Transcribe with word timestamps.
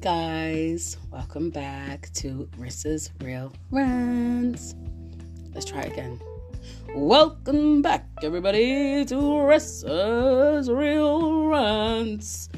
guys, 0.00 0.96
welcome 1.10 1.50
back 1.50 2.10
to 2.14 2.48
Rissa's 2.58 3.10
Real 3.20 3.52
Rants. 3.70 4.74
Let's 5.52 5.66
try 5.66 5.82
again. 5.82 6.18
Welcome 6.94 7.82
back, 7.82 8.08
everybody, 8.22 9.04
to 9.04 9.14
Rissa's 9.14 10.70
Real 10.70 11.48
Rants. 11.48 12.48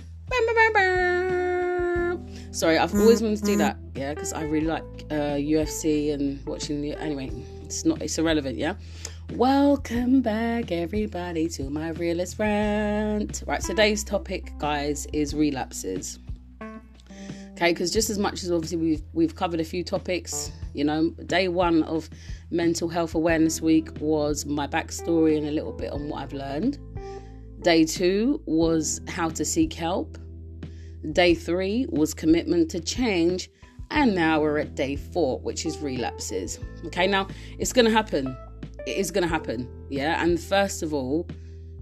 Sorry, 2.52 2.78
I've 2.78 2.94
always 2.94 3.20
wanted 3.20 3.38
to 3.38 3.45
do 3.45 3.56
that, 3.56 3.77
yeah, 3.96 4.14
because 4.14 4.32
I 4.32 4.45
really 4.45 4.68
like 4.68 4.84
uh, 5.11 5.34
UFC 5.34 6.14
and 6.14 6.46
watching 6.46 6.80
the. 6.80 6.93
Anyway, 6.95 7.32
it's 7.64 7.84
not, 7.84 8.00
it's 8.02 8.16
irrelevant, 8.18 8.56
yeah. 8.56 8.74
Welcome 9.32 10.20
back, 10.20 10.70
everybody, 10.70 11.48
to 11.48 11.70
my 11.70 11.88
realist 11.88 12.38
rant. 12.38 13.43
Right, 13.48 13.61
today's 13.61 14.04
topic, 14.04 14.52
guys, 14.58 15.08
is 15.12 15.34
relapses. 15.34 16.20
Okay, 17.62 17.72
because 17.72 17.93
just 17.93 18.11
as 18.11 18.18
much 18.18 18.43
as 18.43 18.50
obviously 18.50 18.76
we've 18.76 19.02
we've 19.12 19.36
covered 19.36 19.61
a 19.61 19.64
few 19.64 19.84
topics, 19.84 20.50
you 20.75 20.82
know, 20.82 21.11
day 21.26 21.46
one 21.46 21.85
of 21.85 22.11
Mental 22.50 22.88
Health 22.88 23.14
Awareness 23.14 23.61
Week 23.61 23.88
was 24.00 24.44
my 24.44 24.66
backstory 24.66 25.38
and 25.38 25.46
a 25.46 25.52
little 25.52 25.71
bit 25.71 25.93
on 25.93 26.08
what 26.08 26.25
I've 26.25 26.32
learned. 26.32 26.80
Day 27.61 27.85
two 27.85 28.43
was 28.46 29.00
how 29.07 29.29
to 29.29 29.44
seek 29.44 29.75
help. 29.75 30.18
Day 31.12 31.36
three 31.36 31.86
was 31.88 32.14
commitment 32.14 32.69
to 32.72 32.80
change. 32.80 33.48
And 33.92 34.12
now 34.12 34.41
we're 34.41 34.58
at 34.58 34.74
day 34.74 34.97
four, 34.97 35.38
which 35.38 35.64
is 35.64 35.78
relapses. 35.78 36.58
Okay, 36.86 37.06
now 37.06 37.28
it's 37.60 37.72
to 37.84 37.92
happen 37.92 38.36
it 38.86 38.97
is 38.97 39.10
to 39.22 39.28
happen. 39.28 39.69
Yeah. 39.88 40.22
And 40.22 40.41
first 40.41 40.83
of 40.83 40.92
all, 40.92 41.28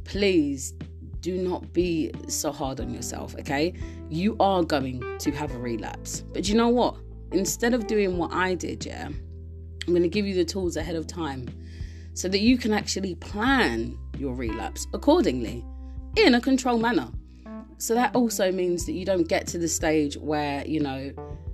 please 0.05 0.75
do 1.21 1.37
not 1.37 1.73
be 1.73 2.11
so 2.29 2.53
hard 2.53 2.81
on 2.81 2.93
yourself. 2.93 3.35
Okay. 3.39 3.75
You 4.09 4.37
are 4.41 4.63
going 4.63 5.03
to 5.19 5.31
have 5.33 5.55
a 5.55 5.59
relapse. 5.59 6.25
But 6.33 6.49
you 6.49 6.55
know 6.55 6.69
what? 6.69 6.97
Instead 7.33 7.75
of 7.75 7.87
doing 7.87 8.19
what 8.19 8.33
I 8.33 8.55
did, 8.55 8.85
yeah, 8.85 9.07
I'm 9.07 9.87
going 9.87 10.03
to 10.03 10.09
give 10.09 10.27
you 10.27 10.35
the 10.35 10.45
tools 10.45 10.77
ahead 10.77 10.97
of 10.97 11.07
time 11.07 11.49
so 12.15 12.29
that 12.29 12.41
you 12.41 12.59
can 12.59 12.73
actually 12.73 13.15
plan 13.17 13.97
your 14.19 14.35
relapse 14.35 14.87
accordingly 14.93 15.65
in 16.17 16.35
a 16.35 16.41
controlled 16.41 16.83
manner. 16.83 17.09
So 17.79 17.95
that 17.95 18.15
also 18.15 18.53
means 18.53 18.85
that 18.87 18.93
you 18.93 19.05
don't 19.05 19.29
get 19.29 19.47
to 19.49 19.59
the 19.59 19.69
stage 19.69 20.17
where, 20.17 20.67
you 20.67 20.81
know, 20.81 21.13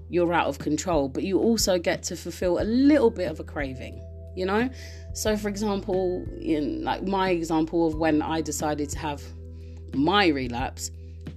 you're 0.08 0.32
out 0.32 0.46
of 0.46 0.58
control, 0.58 1.08
but 1.08 1.24
you 1.24 1.38
also 1.38 1.78
get 1.78 2.02
to 2.04 2.16
fulfill 2.16 2.58
a 2.60 2.64
little 2.64 3.10
bit 3.10 3.30
of 3.30 3.38
a 3.38 3.44
craving 3.44 4.02
you 4.36 4.46
know? 4.46 4.68
So, 5.14 5.36
for 5.36 5.48
example, 5.48 6.24
in 6.40 6.84
like 6.84 7.04
my 7.04 7.30
example 7.30 7.86
of 7.88 7.96
when 7.96 8.22
I 8.22 8.42
decided 8.42 8.90
to 8.90 8.98
have 8.98 9.22
my 9.94 10.28
relapse, 10.28 10.90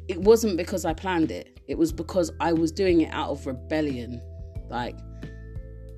it 0.07 0.19
wasn't 0.19 0.57
because 0.57 0.85
I 0.85 0.93
planned 0.93 1.31
it, 1.31 1.59
it 1.67 1.77
was 1.77 1.91
because 1.91 2.31
I 2.39 2.51
was 2.53 2.71
doing 2.71 3.01
it 3.01 3.13
out 3.13 3.29
of 3.29 3.45
rebellion. 3.45 4.21
Like, 4.69 4.97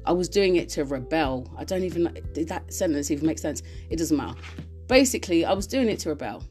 I 0.06 0.12
was 0.12 0.28
doing 0.28 0.56
it 0.56 0.68
to 0.70 0.84
rebel. 0.84 1.50
I 1.58 1.64
don't 1.64 1.84
even, 1.84 2.18
did 2.34 2.50
that 2.50 2.74
sentence 2.74 3.12
even 3.12 3.26
make 3.26 3.40
sense? 3.40 3.62
It 3.90 3.98
doesn't 3.98 4.18
matter. 4.18 4.38
Basically, 4.88 5.46
I 5.46 5.54
was 5.54 5.68
doing 5.68 5.88
it 5.88 6.00
to 6.00 6.10
rebel. 6.10 6.44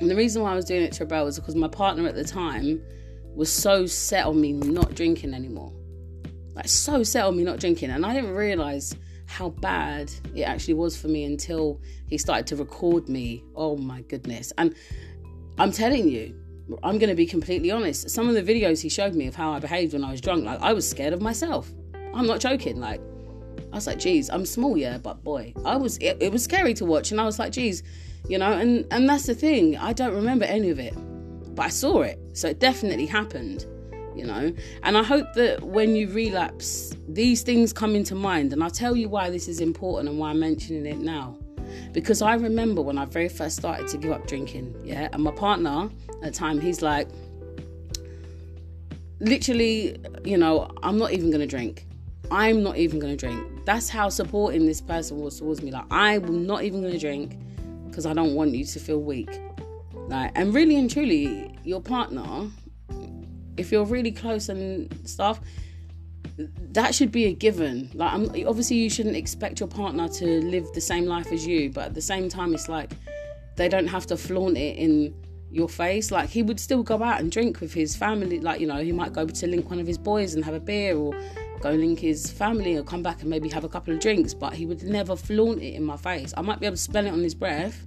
And 0.00 0.10
the 0.10 0.16
reason 0.16 0.42
why 0.42 0.52
I 0.52 0.56
was 0.56 0.64
doing 0.64 0.82
it 0.82 0.92
to 0.94 1.04
rebel 1.04 1.24
was 1.24 1.38
because 1.38 1.54
my 1.54 1.68
partner 1.68 2.06
at 2.06 2.14
the 2.14 2.24
time 2.24 2.82
was 3.34 3.50
so 3.50 3.86
set 3.86 4.26
on 4.26 4.40
me 4.40 4.52
not 4.52 4.94
drinking 4.94 5.32
anymore. 5.32 5.72
Like, 6.54 6.68
so 6.68 7.02
set 7.02 7.24
on 7.24 7.36
me 7.36 7.44
not 7.44 7.60
drinking. 7.60 7.90
And 7.90 8.04
I 8.04 8.12
didn't 8.12 8.34
realize 8.34 8.94
how 9.26 9.50
bad 9.50 10.12
it 10.34 10.42
actually 10.42 10.74
was 10.74 10.96
for 10.96 11.08
me 11.08 11.24
until 11.24 11.80
he 12.08 12.18
started 12.18 12.46
to 12.48 12.56
record 12.56 13.08
me. 13.08 13.42
Oh 13.54 13.76
my 13.76 14.02
goodness. 14.02 14.52
And 14.58 14.74
I'm 15.58 15.72
telling 15.72 16.08
you, 16.08 16.34
I'm 16.82 16.98
going 16.98 17.10
to 17.10 17.14
be 17.14 17.26
completely 17.26 17.70
honest. 17.70 18.10
Some 18.10 18.28
of 18.28 18.34
the 18.34 18.42
videos 18.42 18.80
he 18.80 18.88
showed 18.88 19.14
me 19.14 19.26
of 19.26 19.34
how 19.34 19.52
I 19.52 19.58
behaved 19.58 19.92
when 19.92 20.04
I 20.04 20.10
was 20.10 20.20
drunk, 20.20 20.44
like 20.44 20.60
I 20.60 20.72
was 20.72 20.88
scared 20.88 21.12
of 21.12 21.20
myself. 21.20 21.72
I'm 22.14 22.26
not 22.26 22.40
joking. 22.40 22.80
Like, 22.80 23.00
I 23.72 23.76
was 23.76 23.86
like, 23.86 23.98
geez, 23.98 24.30
I'm 24.30 24.46
small, 24.46 24.76
yeah, 24.76 24.98
but 24.98 25.24
boy, 25.24 25.52
I 25.64 25.76
was, 25.76 25.98
it, 25.98 26.18
it 26.20 26.32
was 26.32 26.44
scary 26.44 26.74
to 26.74 26.84
watch. 26.84 27.10
And 27.10 27.20
I 27.20 27.24
was 27.24 27.38
like, 27.38 27.52
geez, 27.52 27.82
you 28.28 28.38
know, 28.38 28.52
and, 28.52 28.86
and 28.90 29.08
that's 29.08 29.26
the 29.26 29.34
thing. 29.34 29.76
I 29.76 29.92
don't 29.92 30.14
remember 30.14 30.44
any 30.44 30.70
of 30.70 30.78
it, 30.78 30.94
but 31.54 31.66
I 31.66 31.68
saw 31.68 32.02
it. 32.02 32.18
So 32.32 32.48
it 32.48 32.60
definitely 32.60 33.06
happened 33.06 33.66
you 34.16 34.24
know. 34.24 34.52
And 34.82 34.96
I 34.96 35.02
hope 35.02 35.32
that 35.34 35.62
when 35.62 35.96
you 35.96 36.08
relapse, 36.08 36.94
these 37.08 37.42
things 37.42 37.72
come 37.72 37.94
into 37.94 38.14
mind. 38.14 38.52
And 38.52 38.62
I'll 38.62 38.70
tell 38.70 38.96
you 38.96 39.08
why 39.08 39.30
this 39.30 39.48
is 39.48 39.60
important 39.60 40.08
and 40.08 40.18
why 40.18 40.30
I'm 40.30 40.40
mentioning 40.40 40.86
it 40.86 40.98
now. 40.98 41.36
Because 41.92 42.22
I 42.22 42.34
remember 42.34 42.82
when 42.82 42.98
I 42.98 43.04
very 43.04 43.28
first 43.28 43.56
started 43.56 43.88
to 43.88 43.98
give 43.98 44.12
up 44.12 44.26
drinking, 44.26 44.74
yeah, 44.84 45.08
and 45.12 45.22
my 45.22 45.30
partner 45.32 45.90
at 46.22 46.32
the 46.32 46.38
time, 46.38 46.60
he's 46.60 46.82
like, 46.82 47.08
literally, 49.20 49.96
you 50.24 50.36
know, 50.36 50.70
I'm 50.82 50.98
not 50.98 51.12
even 51.12 51.30
gonna 51.30 51.46
drink. 51.46 51.86
I'm 52.30 52.62
not 52.62 52.76
even 52.76 52.98
gonna 52.98 53.16
drink. 53.16 53.64
That's 53.64 53.88
how 53.88 54.08
supporting 54.08 54.66
this 54.66 54.80
person 54.80 55.18
was 55.18 55.38
towards 55.38 55.62
me. 55.62 55.70
Like, 55.70 55.86
I'm 55.90 56.46
not 56.46 56.64
even 56.64 56.82
gonna 56.82 56.98
drink 56.98 57.38
because 57.86 58.06
I 58.06 58.12
don't 58.12 58.34
want 58.34 58.52
you 58.52 58.64
to 58.64 58.80
feel 58.80 59.00
weak. 59.00 59.30
Like, 60.08 60.32
and 60.34 60.52
really 60.52 60.76
and 60.76 60.90
truly, 60.90 61.56
your 61.64 61.80
partner 61.80 62.50
if 63.56 63.70
you're 63.72 63.84
really 63.84 64.12
close 64.12 64.48
and 64.48 64.92
stuff, 65.08 65.40
that 66.36 66.94
should 66.94 67.12
be 67.12 67.26
a 67.26 67.32
given. 67.32 67.90
Like, 67.94 68.12
I'm, 68.12 68.24
obviously, 68.46 68.76
you 68.76 68.90
shouldn't 68.90 69.16
expect 69.16 69.60
your 69.60 69.68
partner 69.68 70.08
to 70.08 70.26
live 70.42 70.66
the 70.74 70.80
same 70.80 71.06
life 71.06 71.30
as 71.32 71.46
you, 71.46 71.70
but 71.70 71.84
at 71.84 71.94
the 71.94 72.02
same 72.02 72.28
time, 72.28 72.54
it's 72.54 72.68
like 72.68 72.92
they 73.56 73.68
don't 73.68 73.86
have 73.86 74.06
to 74.06 74.16
flaunt 74.16 74.56
it 74.56 74.76
in 74.76 75.14
your 75.50 75.68
face. 75.68 76.10
Like, 76.10 76.28
he 76.28 76.42
would 76.42 76.58
still 76.58 76.82
go 76.82 77.02
out 77.02 77.20
and 77.20 77.30
drink 77.30 77.60
with 77.60 77.72
his 77.72 77.94
family. 77.94 78.40
Like, 78.40 78.60
you 78.60 78.66
know, 78.66 78.82
he 78.82 78.90
might 78.90 79.12
go 79.12 79.26
to 79.26 79.46
link 79.46 79.70
one 79.70 79.78
of 79.78 79.86
his 79.86 79.98
boys 79.98 80.34
and 80.34 80.44
have 80.44 80.54
a 80.54 80.60
beer, 80.60 80.96
or 80.96 81.14
go 81.60 81.70
link 81.70 82.00
his 82.00 82.30
family, 82.30 82.76
or 82.76 82.82
come 82.82 83.02
back 83.02 83.20
and 83.20 83.30
maybe 83.30 83.48
have 83.50 83.62
a 83.64 83.68
couple 83.68 83.94
of 83.94 84.00
drinks, 84.00 84.34
but 84.34 84.52
he 84.52 84.66
would 84.66 84.82
never 84.82 85.14
flaunt 85.14 85.62
it 85.62 85.74
in 85.74 85.84
my 85.84 85.96
face. 85.96 86.34
I 86.36 86.42
might 86.42 86.58
be 86.58 86.66
able 86.66 86.76
to 86.76 86.82
spell 86.82 87.06
it 87.06 87.10
on 87.10 87.20
his 87.20 87.34
breath, 87.34 87.86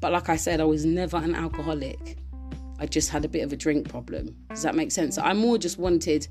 but 0.00 0.12
like 0.12 0.30
I 0.30 0.36
said, 0.36 0.60
I 0.60 0.64
was 0.64 0.86
never 0.86 1.18
an 1.18 1.34
alcoholic. 1.34 2.16
I 2.78 2.86
just 2.86 3.10
had 3.10 3.24
a 3.24 3.28
bit 3.28 3.42
of 3.42 3.52
a 3.52 3.56
drink 3.56 3.88
problem. 3.88 4.36
Does 4.50 4.62
that 4.62 4.74
make 4.74 4.92
sense? 4.92 5.18
I 5.18 5.32
more 5.32 5.58
just 5.58 5.78
wanted 5.78 6.28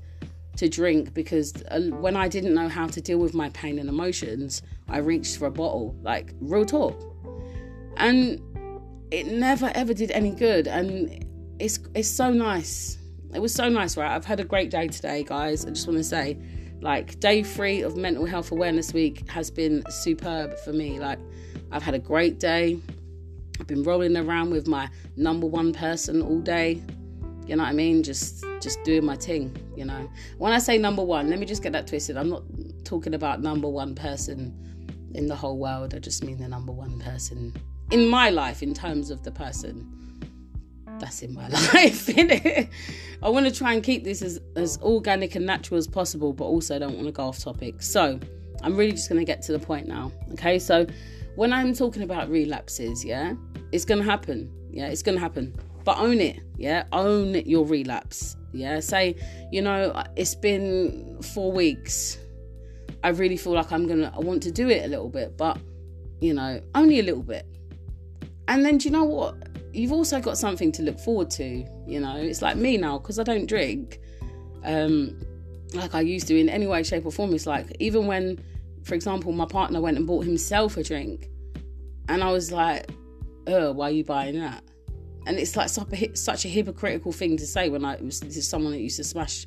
to 0.56 0.68
drink 0.68 1.14
because 1.14 1.54
uh, 1.70 1.80
when 2.00 2.16
I 2.16 2.26
didn't 2.28 2.54
know 2.54 2.68
how 2.68 2.86
to 2.86 3.00
deal 3.00 3.18
with 3.18 3.34
my 3.34 3.48
pain 3.50 3.78
and 3.78 3.88
emotions, 3.88 4.62
I 4.88 4.98
reached 4.98 5.38
for 5.38 5.46
a 5.46 5.50
bottle, 5.50 5.96
like 6.02 6.34
real 6.40 6.64
talk. 6.64 7.00
And 7.96 8.40
it 9.10 9.26
never 9.26 9.70
ever 9.74 9.94
did 9.94 10.10
any 10.10 10.30
good. 10.30 10.66
And 10.66 11.24
it's 11.58 11.78
it's 11.94 12.08
so 12.08 12.32
nice. 12.32 12.98
It 13.34 13.40
was 13.40 13.54
so 13.54 13.68
nice, 13.68 13.96
right? 13.96 14.14
I've 14.14 14.24
had 14.24 14.40
a 14.40 14.44
great 14.44 14.70
day 14.70 14.88
today, 14.88 15.22
guys. 15.22 15.66
I 15.66 15.70
just 15.70 15.86
want 15.86 15.98
to 15.98 16.04
say, 16.04 16.38
like, 16.80 17.20
day 17.20 17.42
three 17.42 17.82
of 17.82 17.96
Mental 17.96 18.24
Health 18.24 18.52
Awareness 18.52 18.94
Week 18.94 19.28
has 19.28 19.50
been 19.50 19.82
superb 19.90 20.58
for 20.60 20.72
me. 20.72 20.98
Like, 20.98 21.18
I've 21.70 21.82
had 21.82 21.94
a 21.94 21.98
great 21.98 22.40
day. 22.40 22.78
I've 23.60 23.66
been 23.66 23.82
rolling 23.82 24.16
around 24.16 24.50
with 24.50 24.66
my 24.66 24.88
number 25.16 25.46
one 25.46 25.72
person 25.72 26.22
all 26.22 26.40
day. 26.40 26.82
You 27.46 27.56
know 27.56 27.62
what 27.62 27.70
I 27.70 27.72
mean? 27.72 28.02
Just 28.02 28.44
just 28.60 28.82
doing 28.84 29.04
my 29.04 29.16
thing, 29.16 29.56
you 29.76 29.84
know. 29.84 30.10
When 30.38 30.52
I 30.52 30.58
say 30.58 30.78
number 30.78 31.02
one, 31.02 31.30
let 31.30 31.38
me 31.38 31.46
just 31.46 31.62
get 31.62 31.72
that 31.72 31.86
twisted. 31.86 32.16
I'm 32.16 32.28
not 32.28 32.42
talking 32.84 33.14
about 33.14 33.40
number 33.40 33.68
one 33.68 33.94
person 33.94 34.54
in 35.14 35.26
the 35.26 35.36
whole 35.36 35.58
world. 35.58 35.94
I 35.94 35.98
just 35.98 36.24
mean 36.24 36.38
the 36.38 36.48
number 36.48 36.72
one 36.72 36.98
person 37.00 37.54
in 37.90 38.08
my 38.08 38.30
life 38.30 38.62
in 38.62 38.74
terms 38.74 39.10
of 39.10 39.22
the 39.22 39.30
person 39.30 39.94
that's 40.98 41.22
in 41.22 41.34
my 41.34 41.48
life. 41.74 42.08
I 43.22 43.28
want 43.28 43.46
to 43.46 43.52
try 43.52 43.72
and 43.72 43.82
keep 43.82 44.04
this 44.04 44.22
as, 44.22 44.40
as 44.56 44.78
organic 44.82 45.34
and 45.34 45.46
natural 45.46 45.78
as 45.78 45.86
possible, 45.86 46.32
but 46.32 46.44
also 46.44 46.78
don't 46.78 46.94
want 46.94 47.06
to 47.06 47.12
go 47.12 47.24
off 47.24 47.38
topic. 47.38 47.82
So 47.82 48.18
I'm 48.62 48.76
really 48.76 48.92
just 48.92 49.08
going 49.08 49.20
to 49.20 49.24
get 49.24 49.42
to 49.42 49.52
the 49.52 49.58
point 49.58 49.86
now. 49.86 50.12
Okay, 50.32 50.58
so 50.58 50.86
when 51.38 51.52
I'm 51.52 51.72
talking 51.72 52.02
about 52.02 52.28
relapses, 52.28 53.04
yeah, 53.04 53.34
it's 53.70 53.84
gonna 53.84 54.02
happen. 54.02 54.52
Yeah, 54.72 54.88
it's 54.88 55.04
gonna 55.04 55.20
happen. 55.20 55.54
But 55.84 55.98
own 55.98 56.20
it. 56.20 56.40
Yeah, 56.56 56.82
own 56.90 57.32
your 57.46 57.64
relapse. 57.64 58.36
Yeah, 58.52 58.80
say, 58.80 59.14
you 59.52 59.62
know, 59.62 60.02
it's 60.16 60.34
been 60.34 61.22
four 61.22 61.52
weeks. 61.52 62.18
I 63.04 63.10
really 63.10 63.36
feel 63.36 63.52
like 63.52 63.70
I'm 63.70 63.86
gonna, 63.86 64.12
I 64.12 64.18
want 64.18 64.42
to 64.42 64.50
do 64.50 64.68
it 64.68 64.84
a 64.84 64.88
little 64.88 65.08
bit, 65.08 65.36
but 65.36 65.60
you 66.20 66.34
know, 66.34 66.60
only 66.74 66.98
a 66.98 67.04
little 67.04 67.22
bit. 67.22 67.46
And 68.48 68.64
then, 68.64 68.78
do 68.78 68.88
you 68.88 68.90
know 68.90 69.04
what? 69.04 69.36
You've 69.72 69.92
also 69.92 70.20
got 70.20 70.38
something 70.38 70.72
to 70.72 70.82
look 70.82 70.98
forward 70.98 71.30
to. 71.32 71.64
You 71.86 72.00
know, 72.00 72.16
it's 72.16 72.42
like 72.42 72.56
me 72.56 72.78
now 72.78 72.98
because 72.98 73.20
I 73.20 73.22
don't 73.22 73.46
drink, 73.46 74.00
um, 74.64 75.16
like 75.72 75.94
I 75.94 76.00
used 76.00 76.26
to 76.28 76.36
in 76.36 76.48
any 76.48 76.66
way, 76.66 76.82
shape, 76.82 77.06
or 77.06 77.12
form. 77.12 77.32
It's 77.32 77.46
like 77.46 77.76
even 77.78 78.08
when, 78.08 78.40
for 78.88 78.94
example, 78.94 79.32
my 79.32 79.44
partner 79.44 79.80
went 79.80 79.98
and 79.98 80.06
bought 80.06 80.24
himself 80.24 80.78
a 80.78 80.82
drink, 80.82 81.28
and 82.08 82.24
I 82.24 82.32
was 82.32 82.50
like, 82.50 82.90
oh, 83.46 83.72
why 83.72 83.88
are 83.88 83.92
you 83.92 84.02
buying 84.02 84.40
that? 84.40 84.64
And 85.26 85.38
it's 85.38 85.56
like 85.56 85.68
such 85.68 86.44
a 86.46 86.48
hypocritical 86.48 87.12
thing 87.12 87.36
to 87.36 87.46
say 87.46 87.68
when 87.68 87.84
I 87.84 87.96
was 87.96 88.20
this 88.20 88.38
is 88.38 88.48
someone 88.48 88.72
that 88.72 88.80
used 88.80 88.96
to 88.96 89.04
smash, 89.04 89.46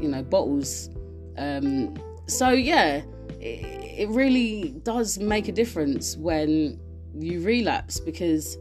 you 0.00 0.08
know, 0.08 0.22
bottles. 0.22 0.90
Um, 1.36 1.96
so 2.26 2.50
yeah, 2.50 3.02
it, 3.40 3.98
it 3.98 4.08
really 4.10 4.76
does 4.84 5.18
make 5.18 5.48
a 5.48 5.52
difference 5.52 6.16
when 6.16 6.78
you 7.14 7.42
relapse 7.42 7.98
because 7.98 8.56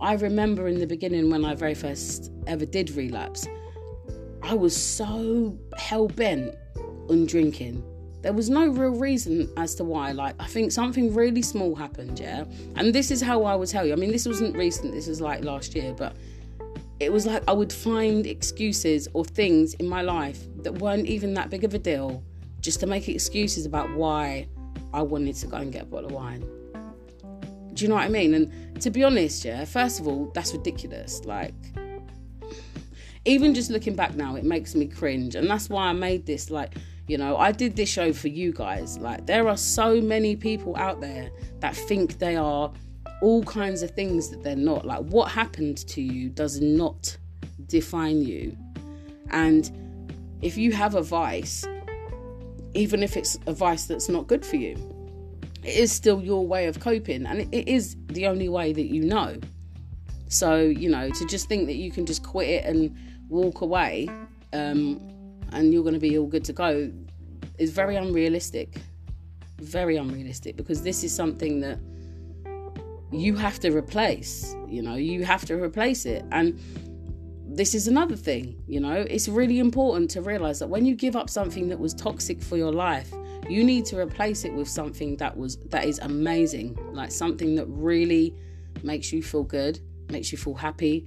I 0.00 0.14
remember 0.14 0.68
in 0.68 0.78
the 0.78 0.86
beginning 0.86 1.30
when 1.30 1.44
I 1.44 1.56
very 1.56 1.74
first 1.74 2.30
ever 2.46 2.64
did 2.64 2.92
relapse, 2.92 3.48
I 4.40 4.54
was 4.54 4.76
so 4.76 5.58
hell 5.76 6.06
bent 6.06 6.54
on 7.08 7.26
drinking. 7.26 7.82
There 8.22 8.32
was 8.32 8.48
no 8.48 8.68
real 8.68 8.92
reason 8.92 9.52
as 9.56 9.74
to 9.76 9.84
why. 9.84 10.12
Like, 10.12 10.36
I 10.38 10.46
think 10.46 10.70
something 10.70 11.12
really 11.12 11.42
small 11.42 11.74
happened, 11.74 12.20
yeah? 12.20 12.44
And 12.76 12.94
this 12.94 13.10
is 13.10 13.20
how 13.20 13.44
I 13.44 13.56
would 13.56 13.68
tell 13.68 13.84
you. 13.84 13.92
I 13.92 13.96
mean, 13.96 14.12
this 14.12 14.26
wasn't 14.26 14.56
recent, 14.56 14.92
this 14.92 15.08
was 15.08 15.20
like 15.20 15.44
last 15.44 15.74
year, 15.74 15.92
but 15.92 16.14
it 17.00 17.12
was 17.12 17.26
like 17.26 17.42
I 17.48 17.52
would 17.52 17.72
find 17.72 18.24
excuses 18.26 19.08
or 19.12 19.24
things 19.24 19.74
in 19.74 19.88
my 19.88 20.02
life 20.02 20.40
that 20.62 20.72
weren't 20.74 21.06
even 21.06 21.34
that 21.34 21.50
big 21.50 21.64
of 21.64 21.74
a 21.74 21.78
deal 21.78 22.22
just 22.60 22.78
to 22.80 22.86
make 22.86 23.08
excuses 23.08 23.66
about 23.66 23.92
why 23.92 24.46
I 24.94 25.02
wanted 25.02 25.34
to 25.36 25.48
go 25.48 25.56
and 25.56 25.72
get 25.72 25.82
a 25.82 25.86
bottle 25.86 26.06
of 26.06 26.12
wine. 26.12 26.46
Do 27.74 27.84
you 27.84 27.88
know 27.88 27.96
what 27.96 28.04
I 28.04 28.08
mean? 28.08 28.34
And 28.34 28.80
to 28.82 28.90
be 28.90 29.02
honest, 29.02 29.44
yeah, 29.44 29.64
first 29.64 29.98
of 29.98 30.06
all, 30.06 30.30
that's 30.32 30.52
ridiculous. 30.52 31.24
Like, 31.24 31.54
even 33.24 33.54
just 33.54 33.70
looking 33.70 33.96
back 33.96 34.14
now, 34.14 34.36
it 34.36 34.44
makes 34.44 34.76
me 34.76 34.86
cringe. 34.86 35.34
And 35.34 35.50
that's 35.50 35.68
why 35.68 35.86
I 35.86 35.92
made 35.92 36.26
this. 36.26 36.50
Like, 36.50 36.74
you 37.08 37.18
know, 37.18 37.36
I 37.36 37.52
did 37.52 37.76
this 37.76 37.88
show 37.88 38.12
for 38.12 38.28
you 38.28 38.52
guys. 38.52 38.98
Like, 38.98 39.26
there 39.26 39.48
are 39.48 39.56
so 39.56 40.00
many 40.00 40.36
people 40.36 40.76
out 40.76 41.00
there 41.00 41.30
that 41.60 41.74
think 41.74 42.18
they 42.18 42.36
are 42.36 42.72
all 43.20 43.42
kinds 43.44 43.82
of 43.82 43.90
things 43.92 44.30
that 44.30 44.42
they're 44.42 44.56
not. 44.56 44.84
Like, 44.84 45.00
what 45.06 45.30
happened 45.30 45.78
to 45.88 46.00
you 46.00 46.28
does 46.28 46.60
not 46.60 47.16
define 47.66 48.22
you. 48.22 48.56
And 49.30 49.70
if 50.42 50.56
you 50.56 50.72
have 50.72 50.94
a 50.94 51.02
vice, 51.02 51.66
even 52.74 53.02
if 53.02 53.16
it's 53.16 53.38
a 53.46 53.52
vice 53.52 53.86
that's 53.86 54.08
not 54.08 54.26
good 54.26 54.44
for 54.44 54.56
you, 54.56 54.76
it 55.62 55.76
is 55.76 55.92
still 55.92 56.22
your 56.22 56.46
way 56.46 56.66
of 56.66 56.80
coping 56.80 57.24
and 57.24 57.42
it 57.54 57.68
is 57.68 57.96
the 58.08 58.26
only 58.26 58.48
way 58.48 58.72
that 58.72 58.86
you 58.86 59.02
know. 59.04 59.38
So, 60.28 60.56
you 60.60 60.88
know, 60.88 61.10
to 61.10 61.26
just 61.26 61.48
think 61.48 61.66
that 61.66 61.76
you 61.76 61.90
can 61.90 62.06
just 62.06 62.22
quit 62.22 62.48
it 62.48 62.64
and 62.64 62.96
walk 63.28 63.60
away 63.60 64.08
um, 64.52 65.00
and 65.52 65.72
you're 65.72 65.82
going 65.82 65.94
to 65.94 66.00
be 66.00 66.18
all 66.18 66.26
good 66.26 66.44
to 66.44 66.52
go 66.52 66.90
is 67.58 67.70
very 67.70 67.96
unrealistic. 67.96 68.76
Very 69.60 69.96
unrealistic 69.96 70.56
because 70.56 70.82
this 70.82 71.04
is 71.04 71.14
something 71.14 71.60
that 71.60 71.78
you 73.12 73.36
have 73.36 73.60
to 73.60 73.70
replace. 73.70 74.54
You 74.66 74.82
know, 74.82 74.94
you 74.94 75.24
have 75.24 75.44
to 75.46 75.54
replace 75.54 76.06
it. 76.06 76.24
And 76.32 76.58
this 77.54 77.74
is 77.74 77.86
another 77.86 78.16
thing, 78.16 78.62
you 78.66 78.80
know, 78.80 79.04
it's 79.10 79.28
really 79.28 79.58
important 79.58 80.10
to 80.10 80.22
realize 80.22 80.58
that 80.60 80.68
when 80.68 80.86
you 80.86 80.94
give 80.94 81.16
up 81.16 81.28
something 81.28 81.68
that 81.68 81.78
was 81.78 81.92
toxic 81.92 82.40
for 82.40 82.56
your 82.56 82.72
life, 82.72 83.12
you 83.48 83.62
need 83.62 83.84
to 83.86 83.98
replace 83.98 84.44
it 84.44 84.54
with 84.54 84.68
something 84.68 85.16
that 85.18 85.36
was 85.36 85.58
that 85.68 85.84
is 85.84 85.98
amazing, 85.98 86.78
like 86.92 87.10
something 87.10 87.54
that 87.56 87.66
really 87.66 88.34
makes 88.82 89.12
you 89.12 89.22
feel 89.22 89.42
good, 89.42 89.80
makes 90.10 90.32
you 90.32 90.38
feel 90.38 90.54
happy, 90.54 91.06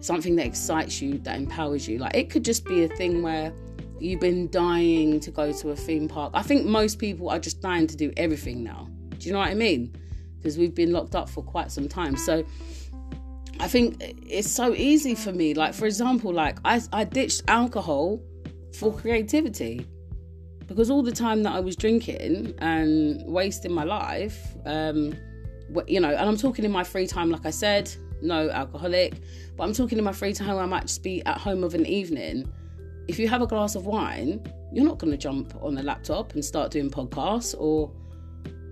something 0.00 0.36
that 0.36 0.46
excites 0.46 1.00
you, 1.00 1.18
that 1.18 1.36
empowers 1.36 1.88
you. 1.88 1.98
Like 1.98 2.14
it 2.14 2.28
could 2.28 2.44
just 2.44 2.64
be 2.66 2.84
a 2.84 2.88
thing 2.88 3.22
where 3.22 3.52
you've 4.02 4.20
been 4.20 4.50
dying 4.50 5.20
to 5.20 5.30
go 5.30 5.52
to 5.52 5.70
a 5.70 5.76
theme 5.76 6.08
park. 6.08 6.32
I 6.34 6.42
think 6.42 6.66
most 6.66 6.98
people 6.98 7.30
are 7.30 7.38
just 7.38 7.60
dying 7.60 7.86
to 7.86 7.96
do 7.96 8.12
everything 8.16 8.62
now. 8.62 8.88
Do 9.18 9.26
you 9.26 9.32
know 9.32 9.40
what 9.40 9.48
I 9.48 9.54
mean? 9.54 9.94
Because 10.36 10.56
we've 10.56 10.74
been 10.74 10.92
locked 10.92 11.14
up 11.14 11.28
for 11.28 11.42
quite 11.42 11.72
some 11.72 11.88
time. 11.88 12.16
So 12.16 12.44
I 13.60 13.68
think 13.68 13.96
it's 14.00 14.50
so 14.50 14.74
easy 14.74 15.14
for 15.14 15.32
me. 15.32 15.54
Like, 15.54 15.74
for 15.74 15.86
example, 15.86 16.32
like 16.32 16.58
I, 16.64 16.80
I 16.92 17.04
ditched 17.04 17.42
alcohol 17.48 18.20
for 18.78 18.94
creativity 18.94 19.86
because 20.66 20.90
all 20.90 21.02
the 21.02 21.12
time 21.12 21.42
that 21.42 21.54
I 21.54 21.60
was 21.60 21.74
drinking 21.74 22.54
and 22.58 23.22
wasting 23.26 23.72
my 23.72 23.84
life, 23.84 24.54
um, 24.66 25.14
you 25.86 26.00
know, 26.00 26.10
and 26.10 26.28
I'm 26.28 26.36
talking 26.36 26.64
in 26.64 26.70
my 26.70 26.84
free 26.84 27.06
time, 27.06 27.30
like 27.30 27.46
I 27.46 27.50
said, 27.50 27.90
no 28.22 28.48
alcoholic, 28.50 29.14
but 29.56 29.64
I'm 29.64 29.72
talking 29.72 29.98
in 29.98 30.04
my 30.04 30.12
free 30.12 30.32
time, 30.32 30.56
I 30.58 30.66
might 30.66 30.82
just 30.82 31.02
be 31.02 31.24
at 31.24 31.38
home 31.38 31.64
of 31.64 31.74
an 31.74 31.86
evening. 31.86 32.52
If 33.08 33.18
you 33.18 33.26
have 33.28 33.42
a 33.42 33.46
glass 33.46 33.74
of 33.74 33.86
wine, 33.86 34.44
you're 34.72 34.84
not 34.84 34.98
going 34.98 35.10
to 35.10 35.16
jump 35.16 35.54
on 35.62 35.74
the 35.74 35.82
laptop 35.82 36.34
and 36.34 36.44
start 36.44 36.70
doing 36.70 36.90
podcasts 36.90 37.54
or, 37.58 37.90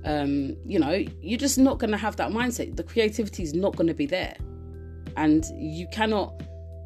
um, 0.04 0.56
you 0.64 0.78
know, 0.78 1.04
you're 1.20 1.38
just 1.38 1.58
not 1.58 1.78
going 1.78 1.90
to 1.90 1.96
have 1.96 2.16
that 2.16 2.30
mindset. 2.30 2.76
The 2.76 2.84
creativity 2.84 3.42
is 3.42 3.54
not 3.54 3.74
going 3.76 3.88
to 3.88 3.94
be 3.94 4.06
there 4.06 4.36
and 5.16 5.44
you 5.56 5.86
cannot 5.88 6.42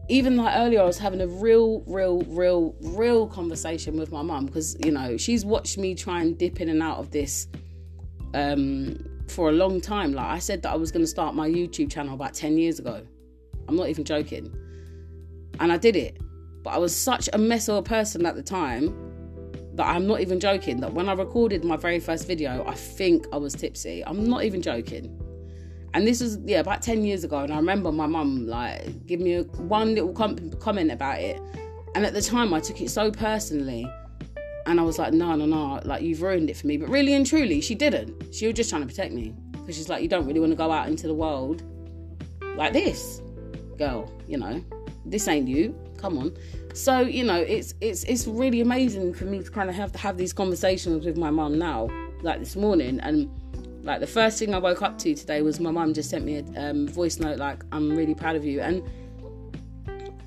even 0.09 0.37
like 0.37 0.57
earlier, 0.57 0.81
I 0.81 0.85
was 0.85 0.99
having 0.99 1.21
a 1.21 1.27
real, 1.27 1.83
real, 1.87 2.23
real, 2.23 2.75
real 2.81 3.29
conversation 3.29 3.97
with 3.97 4.11
my 4.11 4.23
mum 4.23 4.47
because 4.47 4.77
you 4.85 4.91
know 4.91 5.17
she's 5.17 5.45
watched 5.45 5.79
me 5.79 5.95
try 5.95 6.21
and 6.21 6.37
dip 6.37 6.61
in 6.61 6.69
and 6.69 6.83
out 6.83 6.99
of 6.99 7.13
this 7.13 7.47
um, 8.35 8.99
for 9.29 9.51
a 9.51 9.53
long 9.53 9.81
time. 9.81 10.13
Like 10.13 10.27
I 10.27 10.39
said 10.41 10.63
that 10.63 10.73
I 10.73 10.77
was 10.77 10.91
going 10.91 11.05
to 11.05 11.07
start 11.07 11.37
my 11.37 11.49
YouTube 11.49 11.93
channel 11.93 12.15
about 12.15 12.35
ten 12.35 12.59
years 12.59 12.81
ago. 12.81 13.07
I'm 13.69 13.77
not 13.77 13.89
even 13.89 14.03
joking, 14.03 14.53
and 15.61 15.73
I 15.73 15.77
did 15.77 15.95
it. 15.95 16.21
But 16.63 16.71
I 16.71 16.79
was 16.79 16.95
such 16.95 17.29
a 17.33 17.39
mess 17.39 17.69
of 17.69 17.77
a 17.77 17.83
person 17.83 18.27
at 18.27 18.37
the 18.37 18.43
time 18.43 18.95
that 19.75 19.87
I'm 19.87 20.07
not 20.07 20.21
even 20.21 20.41
joking. 20.41 20.81
That 20.81 20.93
when 20.93 21.09
I 21.09 21.15
recorded 21.15 21.65
my 21.65 21.77
very 21.77 22.01
first 22.01 22.27
video, 22.27 22.65
I 22.67 22.75
think 22.75 23.27
I 23.33 23.37
was 23.37 23.55
tipsy. 23.55 24.05
I'm 24.05 24.25
not 24.25 24.45
even 24.45 24.61
joking. 24.61 25.17
And 25.95 26.07
this 26.07 26.21
was 26.21 26.39
yeah 26.45 26.61
about 26.61 26.83
10 26.83 27.05
years 27.05 27.25
ago 27.25 27.41
and 27.41 27.53
i 27.53 27.57
remember 27.57 27.91
my 27.91 28.07
mum 28.07 28.47
like 28.47 29.07
give 29.07 29.19
me 29.19 29.41
one 29.41 29.95
little 29.95 30.13
com- 30.13 30.51
comment 30.61 30.93
about 30.93 31.21
it. 31.21 31.41
And 31.95 32.07
at 32.07 32.15
the 32.15 32.23
time 32.23 32.55
i 32.55 32.61
took 32.61 32.81
it 32.81 32.91
so 32.91 33.11
personally 33.11 33.91
and 34.67 34.79
i 34.79 34.83
was 34.85 34.99
like 34.99 35.13
no 35.13 35.35
no 35.35 35.47
no 35.47 35.81
like 35.85 36.03
you've 36.03 36.23
ruined 36.23 36.49
it 36.49 36.57
for 36.57 36.69
me. 36.69 36.77
But 36.77 36.91
really 36.91 37.15
and 37.15 37.27
truly 37.27 37.61
she 37.61 37.75
didn't. 37.75 38.33
She 38.33 38.47
was 38.47 38.55
just 38.55 38.71
trying 38.71 38.83
to 38.83 38.87
protect 38.87 39.13
me 39.13 39.35
because 39.53 39.77
she's 39.77 39.89
like 39.89 40.01
you 40.03 40.09
don't 40.09 40.27
really 40.27 40.41
want 40.41 40.53
to 40.53 40.57
go 40.57 40.71
out 40.71 40.89
into 40.89 41.09
the 41.09 41.15
world 41.15 41.65
like 42.55 42.73
this 42.73 43.21
girl 43.77 44.13
you 44.29 44.39
know? 44.39 44.63
This 45.05 45.27
ain't 45.27 45.49
you 45.49 45.75
come 46.01 46.19
on 46.19 46.33
so 46.75 47.01
you 47.01 47.25
know 47.25 47.37
it's 47.41 47.75
it's 47.81 48.05
it's 48.05 48.27
really 48.27 48.61
amazing 48.61 49.13
for 49.13 49.25
me 49.25 49.43
to 49.43 49.51
kind 49.51 49.69
of 49.69 49.75
have 49.75 49.93
to 49.93 49.99
have 49.99 50.17
these 50.17 50.33
conversations 50.33 51.05
with 51.05 51.17
my 51.17 51.31
mum 51.31 51.59
now 51.59 51.89
like 52.23 52.39
this 52.39 52.57
morning 52.57 52.99
and 53.01 53.31
like 53.83 54.01
the 54.01 54.07
first 54.07 54.39
thing 54.39 54.55
I 54.55 54.59
woke 54.59 54.83
up 54.83 54.99
to 54.99 55.15
today 55.15 55.43
was 55.43 55.59
my 55.59 55.71
mum 55.71 55.95
just 55.95 56.11
sent 56.11 56.25
me 56.25 56.39
a 56.39 56.71
um, 56.71 56.87
voice 56.89 57.19
note 57.19 57.39
like 57.39 57.65
I'm 57.73 57.91
really 57.97 58.15
proud 58.15 58.37
of 58.37 58.45
you 58.45 58.61
and 58.61 58.83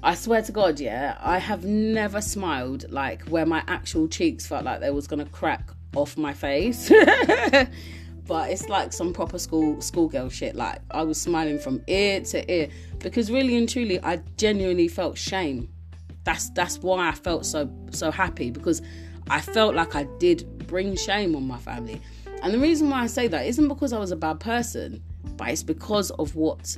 I 0.05 0.15
swear 0.15 0.41
to 0.41 0.51
God, 0.51 0.81
yeah, 0.81 1.17
I 1.21 1.37
have 1.37 1.63
never 1.63 2.19
smiled 2.19 2.91
like 2.91 3.23
where 3.29 3.45
my 3.45 3.63
actual 3.69 4.09
cheeks 4.09 4.45
felt 4.45 4.65
like 4.65 4.81
they 4.81 4.91
was 4.91 5.07
gonna 5.07 5.25
crack 5.25 5.69
off 5.95 6.17
my 6.17 6.33
face. 6.33 6.89
but 8.27 8.49
it's 8.49 8.67
like 8.67 8.91
some 8.91 9.13
proper 9.13 9.39
school 9.39 9.79
schoolgirl 9.81 10.27
shit. 10.27 10.55
Like 10.55 10.79
I 10.91 11.03
was 11.03 11.21
smiling 11.21 11.57
from 11.57 11.81
ear 11.87 12.19
to 12.19 12.51
ear 12.51 12.67
because 12.99 13.31
really 13.31 13.55
and 13.55 13.67
truly, 13.67 14.03
I 14.03 14.17
genuinely 14.37 14.89
felt 14.89 15.17
shame. 15.17 15.69
That's 16.23 16.49
that's 16.51 16.79
why 16.79 17.09
I 17.09 17.11
felt 17.13 17.45
so 17.45 17.69
so 17.91 18.11
happy 18.11 18.51
because 18.51 18.81
I 19.29 19.41
felt 19.41 19.75
like 19.75 19.95
I 19.95 20.03
did 20.19 20.67
bring 20.67 20.95
shame 20.95 21.35
on 21.35 21.47
my 21.47 21.57
family. 21.57 22.01
And 22.41 22.53
the 22.53 22.59
reason 22.59 22.89
why 22.89 23.01
I 23.01 23.07
say 23.07 23.27
that 23.27 23.45
isn't 23.45 23.67
because 23.67 23.93
I 23.93 23.99
was 23.99 24.11
a 24.11 24.17
bad 24.17 24.39
person, 24.39 25.01
but 25.37 25.49
it's 25.49 25.63
because 25.63 26.11
of 26.11 26.35
what 26.35 26.77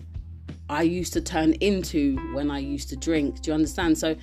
I 0.69 0.83
used 0.83 1.13
to 1.13 1.21
turn 1.21 1.53
into 1.53 2.17
when 2.33 2.51
I 2.51 2.59
used 2.59 2.89
to 2.89 2.95
drink. 2.95 3.41
Do 3.41 3.51
you 3.51 3.55
understand? 3.55 3.97
So 3.97 4.15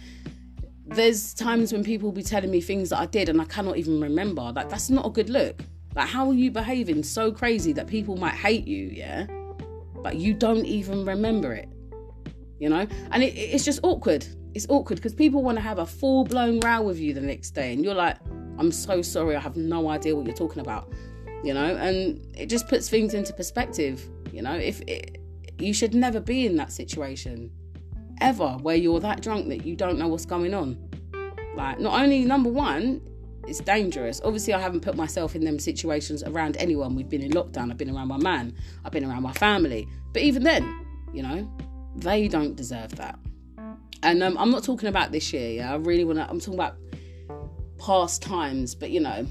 there's 0.87 1.35
times 1.35 1.73
when 1.73 1.83
people 1.85 2.09
will 2.09 2.15
be 2.15 2.23
telling 2.23 2.51
me 2.51 2.61
things 2.61 2.91
that 2.91 2.99
I 2.99 3.07
did 3.07 3.29
and 3.29 3.41
I 3.41 3.45
cannot 3.45 3.77
even 3.77 4.01
remember. 4.01 4.53
Like 4.55 4.69
that's 4.69 4.91
not 4.91 5.07
a 5.07 5.11
good 5.11 5.31
look. 5.31 5.61
Like 5.95 6.09
how 6.09 6.29
are 6.29 6.35
you 6.35 6.51
behaving 6.51 7.03
so 7.03 7.33
crazy 7.33 7.73
that 7.73 7.87
people 7.87 8.17
might 8.17 8.35
hate 8.35 8.67
you, 8.67 8.89
yeah? 8.93 9.27
But 10.03 10.17
you 10.17 10.35
don't 10.35 10.65
even 10.65 11.05
remember 11.05 11.53
it. 11.53 11.69
You 12.59 12.69
know? 12.69 12.87
And 13.11 13.23
it, 13.23 13.35
it's 13.37 13.65
just 13.65 13.81
awkward. 13.83 14.27
It's 14.55 14.67
awkward 14.69 14.97
because 14.97 15.15
people 15.15 15.43
want 15.43 15.57
to 15.57 15.63
have 15.63 15.79
a 15.79 15.87
full 15.87 16.25
blown 16.25 16.61
row 16.61 16.83
with 16.83 16.99
you 16.99 17.15
the 17.15 17.21
next 17.21 17.51
day 17.51 17.73
and 17.73 17.85
you're 17.85 17.95
like, 17.95 18.19
I'm 18.59 18.71
so 18.71 19.03
sorry, 19.03 19.35
I 19.35 19.41
have 19.41 19.57
no 19.57 19.89
idea 19.89 20.15
what 20.15 20.27
you're 20.27 20.37
talking 20.37 20.61
about 20.61 20.93
you 21.43 21.53
know, 21.53 21.77
and 21.77 22.25
it 22.35 22.47
just 22.47 22.69
puts 22.69 22.89
things 22.89 23.15
into 23.15 23.33
perspective. 23.33 24.09
You 24.33 24.43
know, 24.43 24.55
if 24.55 24.81
it, 24.83 25.21
you 25.59 25.75
should 25.75 25.95
never 25.95 26.21
be 26.21 26.47
in 26.47 26.57
that 26.57 26.73
situation 26.73 27.51
ever 28.21 28.51
where 28.63 28.77
you're 28.77 29.01
that 29.01 29.21
drunk 29.21 29.49
that 29.49 29.65
you 29.67 29.75
don't 29.75 29.99
know 29.99 30.09
what's 30.09 30.27
going 30.27 30.55
on. 30.55 30.79
Like, 31.55 31.81
not 31.81 32.01
only 32.01 32.25
number 32.25 32.49
one, 32.49 33.01
it's 33.47 33.61
dangerous. 33.61 34.21
Obviously, 34.25 34.55
I 34.55 34.61
haven't 34.61 34.81
put 34.81 34.97
myself 34.97 35.35
in 35.35 35.45
them 35.45 35.59
situations 35.59 36.23
around 36.23 36.57
anyone. 36.59 36.95
We've 36.95 37.09
been 37.09 37.23
in 37.23 37.33
lockdown. 37.33 37.71
I've 37.71 37.77
been 37.77 37.95
around 37.95 38.09
my 38.09 38.19
man. 38.19 38.55
I've 38.85 38.93
been 38.93 39.05
around 39.05 39.23
my 39.23 39.33
family. 39.33 39.89
But 40.13 40.23
even 40.23 40.45
then, 40.45 40.87
you 41.13 41.23
know, 41.23 41.51
they 41.97 42.29
don't 42.29 42.55
deserve 42.55 42.95
that. 42.97 43.19
And 44.03 44.23
um, 44.23 44.37
I'm 44.39 44.51
not 44.51 44.65
talking 44.65 44.89
about 44.89 45.13
this 45.13 45.33
year. 45.33 45.51
Yeah, 45.51 45.73
I 45.73 45.77
really 45.77 46.05
want 46.05 46.19
to. 46.19 46.29
I'm 46.29 46.41
talking 46.41 46.55
about 46.55 46.77
past 47.79 48.23
times. 48.23 48.75
But 48.75 48.91
you 48.91 49.01
know, 49.01 49.27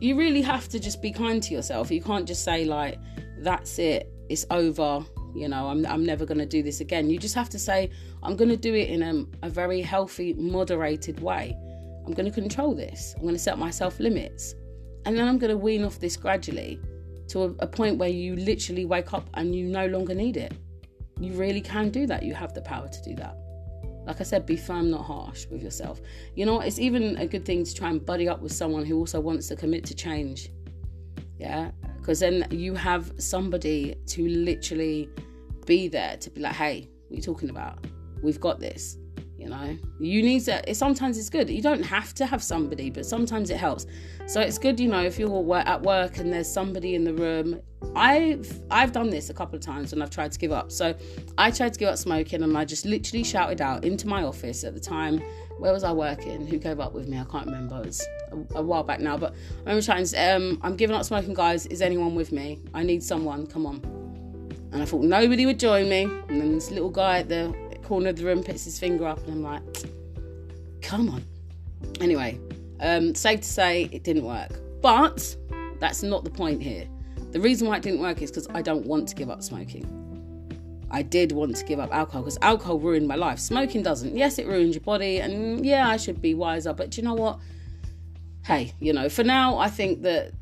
you 0.00 0.16
really 0.16 0.42
have 0.42 0.68
to 0.70 0.80
just 0.80 1.02
be 1.02 1.12
kind 1.12 1.42
to 1.42 1.54
yourself. 1.54 1.90
You 1.90 2.02
can't 2.02 2.26
just 2.26 2.44
say 2.44 2.64
like, 2.64 2.98
"That's 3.38 3.78
it, 3.78 4.10
it's 4.28 4.46
over." 4.50 5.04
You 5.34 5.48
know, 5.48 5.68
I'm 5.68 5.84
I'm 5.86 6.04
never 6.04 6.24
going 6.24 6.38
to 6.38 6.46
do 6.46 6.62
this 6.62 6.80
again. 6.80 7.10
You 7.10 7.18
just 7.18 7.34
have 7.34 7.50
to 7.50 7.58
say, 7.58 7.90
"I'm 8.22 8.36
going 8.36 8.50
to 8.50 8.56
do 8.56 8.74
it 8.74 8.88
in 8.88 9.02
a, 9.02 9.46
a 9.46 9.50
very 9.50 9.82
healthy, 9.82 10.34
moderated 10.34 11.20
way. 11.20 11.56
I'm 12.06 12.12
going 12.12 12.26
to 12.26 12.34
control 12.34 12.74
this. 12.74 13.14
I'm 13.16 13.22
going 13.22 13.34
to 13.34 13.38
set 13.38 13.58
myself 13.58 14.00
limits, 14.00 14.54
and 15.04 15.16
then 15.18 15.28
I'm 15.28 15.38
going 15.38 15.50
to 15.50 15.56
wean 15.58 15.84
off 15.84 16.00
this 16.00 16.16
gradually 16.16 16.80
to 17.28 17.44
a, 17.44 17.54
a 17.60 17.66
point 17.66 17.98
where 17.98 18.08
you 18.08 18.36
literally 18.36 18.84
wake 18.86 19.12
up 19.12 19.28
and 19.34 19.54
you 19.54 19.66
no 19.66 19.86
longer 19.86 20.14
need 20.14 20.36
it. 20.36 20.52
You 21.20 21.34
really 21.34 21.60
can 21.60 21.90
do 21.90 22.06
that. 22.06 22.22
You 22.22 22.34
have 22.34 22.54
the 22.54 22.62
power 22.62 22.88
to 22.88 23.02
do 23.02 23.14
that. 23.16 23.36
Like 24.06 24.20
I 24.20 24.24
said, 24.24 24.46
be 24.46 24.56
firm, 24.56 24.90
not 24.90 25.04
harsh 25.04 25.46
with 25.50 25.62
yourself. 25.62 26.00
You 26.34 26.46
know, 26.46 26.60
it's 26.60 26.78
even 26.78 27.16
a 27.18 27.26
good 27.26 27.44
thing 27.44 27.64
to 27.64 27.74
try 27.74 27.90
and 27.90 28.04
buddy 28.04 28.28
up 28.28 28.40
with 28.40 28.52
someone 28.52 28.84
who 28.84 28.98
also 28.98 29.20
wants 29.20 29.46
to 29.48 29.56
commit 29.56 29.84
to 29.86 29.94
change. 29.94 30.50
Yeah, 31.38 31.70
because 31.98 32.20
then 32.20 32.46
you 32.50 32.74
have 32.74 33.12
somebody 33.18 33.94
to 34.08 34.28
literally 34.28 35.08
be 35.66 35.88
there 35.88 36.16
to 36.18 36.30
be 36.30 36.40
like, 36.40 36.54
hey, 36.54 36.88
what 37.08 37.12
are 37.12 37.16
you 37.16 37.22
talking 37.22 37.50
about? 37.50 37.86
We've 38.22 38.40
got 38.40 38.60
this. 38.60 38.98
You 39.38 39.48
know, 39.48 39.78
you 39.98 40.22
need 40.22 40.40
to. 40.40 40.74
Sometimes 40.74 41.16
it's 41.16 41.30
good. 41.30 41.48
You 41.48 41.62
don't 41.62 41.82
have 41.82 42.12
to 42.14 42.26
have 42.26 42.42
somebody, 42.42 42.90
but 42.90 43.06
sometimes 43.06 43.48
it 43.48 43.56
helps. 43.56 43.86
So 44.26 44.42
it's 44.42 44.58
good, 44.58 44.78
you 44.78 44.88
know, 44.88 45.02
if 45.02 45.18
you're 45.18 45.56
at 45.56 45.80
work 45.80 46.18
and 46.18 46.30
there's 46.30 46.50
somebody 46.50 46.94
in 46.94 47.04
the 47.04 47.14
room. 47.14 47.60
I've 47.96 48.62
I've 48.70 48.92
done 48.92 49.10
this 49.10 49.30
a 49.30 49.34
couple 49.34 49.56
of 49.56 49.62
times 49.62 49.92
when 49.92 50.02
I've 50.02 50.10
tried 50.10 50.32
to 50.32 50.38
give 50.38 50.52
up. 50.52 50.70
So 50.70 50.94
I 51.38 51.50
tried 51.50 51.72
to 51.74 51.78
give 51.78 51.88
up 51.88 51.98
smoking, 51.98 52.42
and 52.42 52.56
I 52.56 52.64
just 52.64 52.84
literally 52.84 53.24
shouted 53.24 53.60
out 53.60 53.84
into 53.84 54.06
my 54.06 54.22
office 54.22 54.64
at 54.64 54.74
the 54.74 54.80
time. 54.80 55.22
Where 55.58 55.72
was 55.72 55.84
I 55.84 55.92
working? 55.92 56.46
Who 56.46 56.58
gave 56.58 56.80
up 56.80 56.94
with 56.94 57.08
me? 57.08 57.18
I 57.18 57.24
can't 57.24 57.46
remember. 57.46 57.80
It 57.80 57.86
was 57.86 58.06
a, 58.32 58.58
a 58.58 58.62
while 58.62 58.82
back 58.82 59.00
now, 59.00 59.16
but 59.16 59.32
I 59.32 59.70
remember 59.70 59.82
trying. 59.82 60.06
Um, 60.16 60.60
I'm 60.62 60.76
giving 60.76 60.94
up 60.96 61.04
smoking, 61.04 61.34
guys. 61.34 61.66
Is 61.66 61.82
anyone 61.82 62.14
with 62.14 62.32
me? 62.32 62.60
I 62.74 62.82
need 62.82 63.02
someone. 63.02 63.46
Come 63.46 63.66
on. 63.66 63.80
And 64.72 64.82
I 64.82 64.84
thought 64.84 65.02
nobody 65.02 65.46
would 65.46 65.58
join 65.58 65.88
me. 65.88 66.02
And 66.02 66.40
then 66.40 66.54
this 66.54 66.70
little 66.70 66.90
guy 66.90 67.18
at 67.18 67.28
the 67.28 67.54
corner 67.82 68.10
of 68.10 68.16
the 68.16 68.24
room 68.24 68.42
puts 68.42 68.64
his 68.64 68.78
finger 68.78 69.06
up, 69.06 69.18
and 69.26 69.32
I'm 69.32 69.42
like, 69.42 69.62
come 70.80 71.10
on. 71.10 71.24
Anyway, 72.00 72.38
um, 72.80 73.14
safe 73.14 73.40
to 73.40 73.48
say 73.48 73.88
it 73.90 74.04
didn't 74.04 74.24
work. 74.24 74.60
But 74.80 75.36
that's 75.80 76.02
not 76.02 76.24
the 76.24 76.30
point 76.30 76.62
here. 76.62 76.86
The 77.32 77.40
reason 77.40 77.68
why 77.68 77.76
it 77.76 77.82
didn't 77.82 78.00
work 78.00 78.22
is 78.22 78.30
because 78.30 78.48
I 78.54 78.62
don't 78.62 78.86
want 78.86 79.08
to 79.08 79.14
give 79.14 79.30
up 79.30 79.42
smoking. 79.42 79.86
I 80.90 81.02
did 81.02 81.32
want 81.32 81.54
to 81.56 81.64
give 81.64 81.78
up 81.78 81.94
alcohol 81.94 82.22
because 82.22 82.38
alcohol 82.42 82.80
ruined 82.80 83.06
my 83.06 83.14
life. 83.14 83.38
Smoking 83.38 83.82
doesn't. 83.82 84.16
Yes, 84.16 84.38
it 84.38 84.46
ruins 84.46 84.74
your 84.74 84.82
body, 84.82 85.18
and 85.18 85.64
yeah, 85.64 85.88
I 85.88 85.96
should 85.96 86.20
be 86.20 86.34
wiser. 86.34 86.72
But 86.72 86.96
you 86.96 87.04
know 87.04 87.14
what? 87.14 87.38
Hey, 88.44 88.72
you 88.80 88.92
know, 88.92 89.08
for 89.08 89.22
now, 89.22 89.58
I 89.58 89.68
think 89.68 90.02
that 90.02 90.32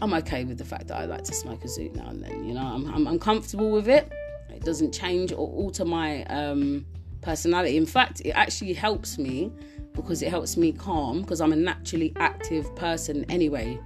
I'm 0.00 0.14
okay 0.14 0.44
with 0.44 0.58
the 0.58 0.64
fact 0.64 0.88
that 0.88 0.96
I 0.96 1.04
like 1.04 1.24
to 1.24 1.34
smoke 1.34 1.64
a 1.64 1.66
zoot 1.66 1.94
now 1.94 2.08
and 2.08 2.22
then. 2.22 2.46
You 2.46 2.54
know, 2.54 2.62
I'm, 2.62 2.86
I'm, 2.94 3.06
I'm 3.06 3.18
comfortable 3.18 3.70
with 3.70 3.88
it. 3.88 4.10
It 4.48 4.64
doesn't 4.64 4.92
change 4.92 5.32
or 5.32 5.48
alter 5.48 5.84
my 5.84 6.24
um, 6.24 6.86
personality. 7.20 7.76
In 7.76 7.86
fact, 7.86 8.22
it 8.24 8.30
actually 8.30 8.72
helps 8.72 9.18
me 9.18 9.52
because 9.92 10.22
it 10.22 10.30
helps 10.30 10.56
me 10.56 10.72
calm 10.72 11.22
because 11.22 11.40
I'm 11.40 11.52
a 11.52 11.56
naturally 11.56 12.12
active 12.16 12.74
person 12.76 13.24
anyway. 13.28 13.78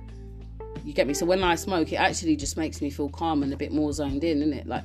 You 0.84 0.92
get 0.92 1.06
me? 1.06 1.14
So 1.14 1.26
when 1.26 1.42
I 1.44 1.54
smoke, 1.54 1.92
it 1.92 1.96
actually 1.96 2.36
just 2.36 2.56
makes 2.56 2.80
me 2.80 2.90
feel 2.90 3.08
calm 3.08 3.42
and 3.42 3.52
a 3.52 3.56
bit 3.56 3.72
more 3.72 3.92
zoned 3.92 4.24
in, 4.24 4.42
isn't 4.42 4.52
it? 4.52 4.66
Like, 4.66 4.84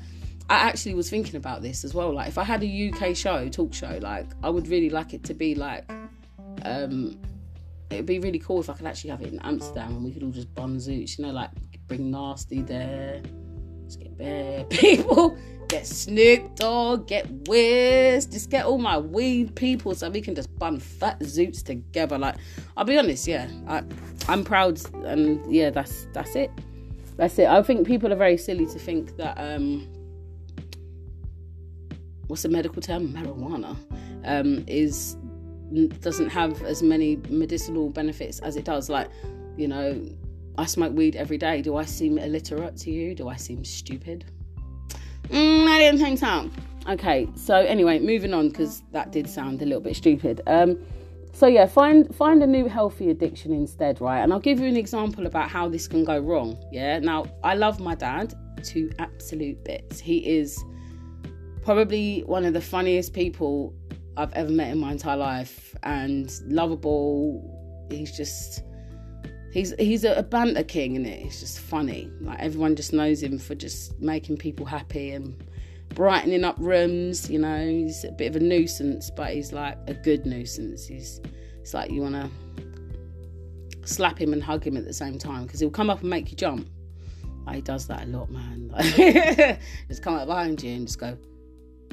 I 0.50 0.56
actually 0.56 0.94
was 0.94 1.10
thinking 1.10 1.36
about 1.36 1.62
this 1.62 1.84
as 1.84 1.94
well. 1.94 2.13
Like, 2.13 2.29
if 2.29 2.38
I 2.38 2.44
had 2.44 2.63
a 2.63 2.89
UK 2.89 3.15
show, 3.15 3.50
talk 3.50 3.74
show, 3.74 4.00
like, 4.01 4.27
I 4.44 4.50
would 4.50 4.67
really 4.67 4.89
like 4.89 5.13
it 5.13 5.24
to 5.25 5.34
be 5.34 5.56
like, 5.56 5.89
um, 6.63 7.20
it'd 7.89 8.06
be 8.06 8.20
really 8.20 8.39
cool 8.39 8.60
if 8.60 8.70
I 8.70 8.74
could 8.74 8.86
actually 8.86 9.12
have 9.12 9.22
it 9.22 9.34
in 9.34 9.39
Amsterdam 9.39 9.96
and 9.96 10.03
we 10.03 10.12
could 10.12 10.24
all 10.24 10.32
just 10.32 10.53
bun 10.56 10.77
zoots, 10.77 11.17
you 11.17 11.25
know, 11.25 11.32
like 11.32 11.50
bring 11.88 12.12
Nasty 12.12 12.62
there, 12.62 13.22
just 13.88 14.00
get 14.00 14.17
bare 14.17 14.63
people 14.70 15.38
get 15.67 15.86
Snoop 15.86 16.56
Dogg, 16.56 17.08
get 17.08 17.27
Wiz, 17.48 18.25
just 18.25 18.50
get 18.50 18.65
all 18.65 18.77
my 18.77 18.98
weed 18.98 19.56
people 19.56 19.94
so 19.96 20.10
we 20.10 20.22
can 20.22 20.36
just 20.36 20.53
bun 20.58 20.79
fat 20.79 21.20
zoots 21.20 21.63
together. 21.63 22.17
Like, 22.17 22.36
I'll 22.75 22.86
be 22.86 22.98
honest, 22.98 23.27
yeah, 23.27 23.50
I, 23.67 23.84
I'm 24.27 24.44
proud, 24.44 24.79
and 25.06 25.53
yeah, 25.53 25.70
that's 25.70 26.08
that's 26.13 26.36
it. 26.36 26.51
That's 27.17 27.38
it. 27.39 27.48
I 27.48 27.62
think 27.63 27.88
people 27.88 28.12
are 28.13 28.17
very 28.17 28.38
silly 28.38 28.65
to 28.67 28.79
think 28.79 29.17
that 29.17 29.36
um, 29.38 29.88
what's 32.27 32.44
the 32.44 32.50
medical 32.50 32.82
term? 32.82 33.10
Marijuana 33.10 33.75
um, 34.25 34.63
is 34.67 35.17
doesn't 36.00 36.29
have 36.29 36.63
as 36.63 36.82
many 36.82 37.17
medicinal 37.29 37.89
benefits 37.89 38.39
as 38.39 38.56
it 38.56 38.63
does. 38.63 38.89
Like, 38.89 39.10
you 39.58 39.67
know, 39.67 40.10
I 40.58 40.66
smoke 40.66 40.94
weed 40.94 41.16
every 41.16 41.38
day. 41.38 41.62
Do 41.62 41.76
I 41.76 41.86
seem 41.86 42.18
illiterate 42.18 42.78
to 42.78 42.92
you? 42.92 43.14
Do 43.14 43.28
I 43.28 43.36
seem 43.36 43.64
stupid? 43.64 44.26
Mm, 45.30 45.68
I 45.68 45.80
didn't 45.80 46.00
think 46.00 46.20
so. 46.20 46.50
Okay, 46.90 47.28
so 47.36 47.56
anyway, 47.56 48.00
moving 48.00 48.34
on 48.34 48.50
because 48.50 48.82
that 48.92 49.12
did 49.12 49.30
sound 49.30 49.62
a 49.62 49.66
little 49.66 49.82
bit 49.82 49.96
stupid. 49.96 50.42
Um, 50.48 50.80
so 51.34 51.46
yeah, 51.46 51.68
find 51.68 52.16
find 52.16 52.42
a 52.42 52.48
new 52.48 52.68
healthy 52.68 53.10
addiction 53.12 53.52
instead, 53.54 54.02
right? 54.02 54.20
And 54.20 54.34
I'll 54.34 54.40
give 54.40 54.60
you 54.60 54.68
an 54.68 54.78
example 54.78 55.28
about 55.28 55.50
how 55.50 55.68
this 55.70 55.88
can 55.88 56.04
go 56.04 56.18
wrong. 56.18 56.58
Yeah. 56.72 57.00
Now, 57.00 57.26
I 57.44 57.56
love 57.56 57.80
my 57.80 57.94
dad 57.94 58.34
to 58.64 58.90
absolute 58.98 59.64
bits. 59.64 60.00
He 60.00 60.18
is 60.38 60.64
probably 61.64 62.22
one 62.22 62.46
of 62.46 62.54
the 62.54 62.62
funniest 62.62 63.14
people 63.14 63.76
I've 64.16 64.34
ever 64.34 64.50
met 64.50 64.72
in 64.72 64.80
my 64.80 64.94
entire 64.94 65.18
life, 65.18 65.76
and 65.84 66.34
lovable. 66.46 67.54
He's 67.92 68.16
just 68.18 68.64
he's 69.58 69.74
he's 69.80 70.04
a, 70.04 70.24
banter 70.24 70.64
king 70.64 70.96
in 70.96 71.06
it. 71.06 71.26
It's 71.26 71.40
just 71.40 71.60
funny. 71.60 72.12
Like 72.22 72.40
everyone 72.40 72.76
just 72.76 72.94
knows 72.94 73.22
him 73.22 73.40
for 73.40 73.56
just 73.56 74.00
making 74.00 74.38
people 74.38 74.66
happy 74.66 75.12
and 75.12 75.44
brightening 75.90 76.44
up 76.44 76.56
rooms. 76.60 77.30
You 77.30 77.40
know, 77.40 77.68
he's 77.68 78.04
a 78.04 78.12
bit 78.12 78.28
of 78.28 78.36
a 78.36 78.40
nuisance, 78.40 79.10
but 79.10 79.34
he's 79.34 79.52
like 79.52 79.78
a 79.88 79.96
good 79.96 80.26
nuisance. 80.26 80.86
He's 80.86 81.22
it's 81.60 81.74
like 81.74 81.90
you 81.90 82.02
want 82.02 82.16
to 82.16 82.30
slap 83.84 84.20
him 84.20 84.32
and 84.32 84.44
hug 84.44 84.66
him 84.66 84.78
at 84.78 84.86
the 84.86 84.94
same 84.94 85.18
time 85.18 85.44
because 85.44 85.60
he'll 85.60 85.72
come 85.72 85.90
up 85.90 86.02
and 86.02 86.10
make 86.10 86.30
you 86.30 86.38
jump. 86.38 86.70
Like, 87.46 87.56
he 87.56 87.62
does 87.62 87.88
that 87.88 88.04
a 88.04 88.08
lot, 88.08 88.30
man. 88.30 88.70
Like, 88.78 89.60
just 89.88 90.04
come 90.04 90.16
up 90.16 90.28
behind 90.28 90.62
you 90.62 90.76
and 90.76 90.86
just 90.86 91.00
go, 91.00 91.18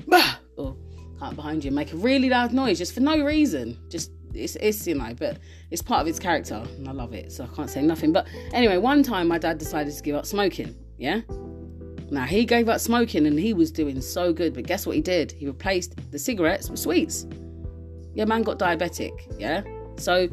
bah! 0.08 0.34
or 0.56 0.76
come 1.20 1.28
up 1.28 1.36
behind 1.36 1.62
you 1.62 1.68
and 1.68 1.76
make 1.76 1.92
a 1.92 1.96
really 1.96 2.28
loud 2.28 2.52
noise 2.52 2.78
just 2.78 2.92
for 2.92 3.00
no 3.00 3.24
reason. 3.24 3.78
Just 3.88 4.10
it's, 4.34 4.56
it's 4.56 4.86
you 4.86 4.94
know, 4.94 5.14
but 5.18 5.38
it's 5.70 5.82
part 5.82 6.00
of 6.00 6.06
his 6.06 6.18
character, 6.18 6.62
and 6.76 6.88
I 6.88 6.92
love 6.92 7.14
it, 7.14 7.32
so 7.32 7.44
I 7.44 7.56
can't 7.56 7.70
say 7.70 7.82
nothing. 7.82 8.12
But 8.12 8.26
anyway, 8.52 8.78
one 8.78 9.02
time 9.02 9.28
my 9.28 9.38
dad 9.38 9.58
decided 9.58 9.94
to 9.94 10.02
give 10.02 10.16
up 10.16 10.26
smoking. 10.26 10.74
Yeah. 10.98 11.20
Now 12.10 12.24
he 12.24 12.44
gave 12.44 12.68
up 12.68 12.80
smoking 12.80 13.26
and 13.26 13.38
he 13.38 13.54
was 13.54 13.70
doing 13.70 14.00
so 14.00 14.32
good, 14.32 14.54
but 14.54 14.66
guess 14.66 14.86
what 14.86 14.94
he 14.94 15.02
did? 15.02 15.32
He 15.32 15.46
replaced 15.46 15.94
the 16.10 16.18
cigarettes 16.18 16.70
with 16.70 16.78
sweets. 16.78 17.26
Yeah, 18.14 18.26
man 18.26 18.42
got 18.42 18.58
diabetic. 18.58 19.12
Yeah. 19.38 19.62
So 19.96 20.28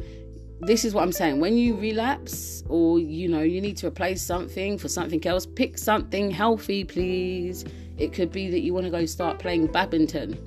this 0.60 0.84
is 0.84 0.94
what 0.94 1.02
I'm 1.02 1.12
saying. 1.12 1.40
When 1.40 1.56
you 1.56 1.76
relapse 1.76 2.62
or 2.68 3.00
you 3.00 3.28
know 3.28 3.40
you 3.40 3.60
need 3.60 3.76
to 3.78 3.88
replace 3.88 4.22
something 4.22 4.78
for 4.78 4.88
something 4.88 5.26
else, 5.26 5.46
pick 5.46 5.78
something 5.78 6.30
healthy, 6.30 6.84
please. 6.84 7.64
It 7.98 8.12
could 8.12 8.30
be 8.30 8.50
that 8.50 8.60
you 8.60 8.74
want 8.74 8.84
to 8.84 8.90
go 8.90 9.04
start 9.06 9.38
playing 9.38 9.66
badminton. 9.68 10.38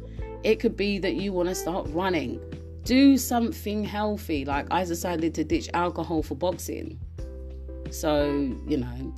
It 0.44 0.60
could 0.60 0.78
be 0.78 1.00
that 1.00 1.16
you 1.16 1.34
want 1.34 1.50
to 1.50 1.56
start 1.56 1.88
running 1.90 2.40
do 2.86 3.18
something 3.18 3.84
healthy. 3.84 4.46
Like 4.46 4.68
I 4.72 4.86
decided 4.86 5.36
to 5.36 5.44
ditch 5.44 5.70
alcohol 5.74 6.24
for 6.24 6.36
boxing. 6.36 7.00
So, 7.92 8.56
you 8.68 8.78
know, 8.78 9.14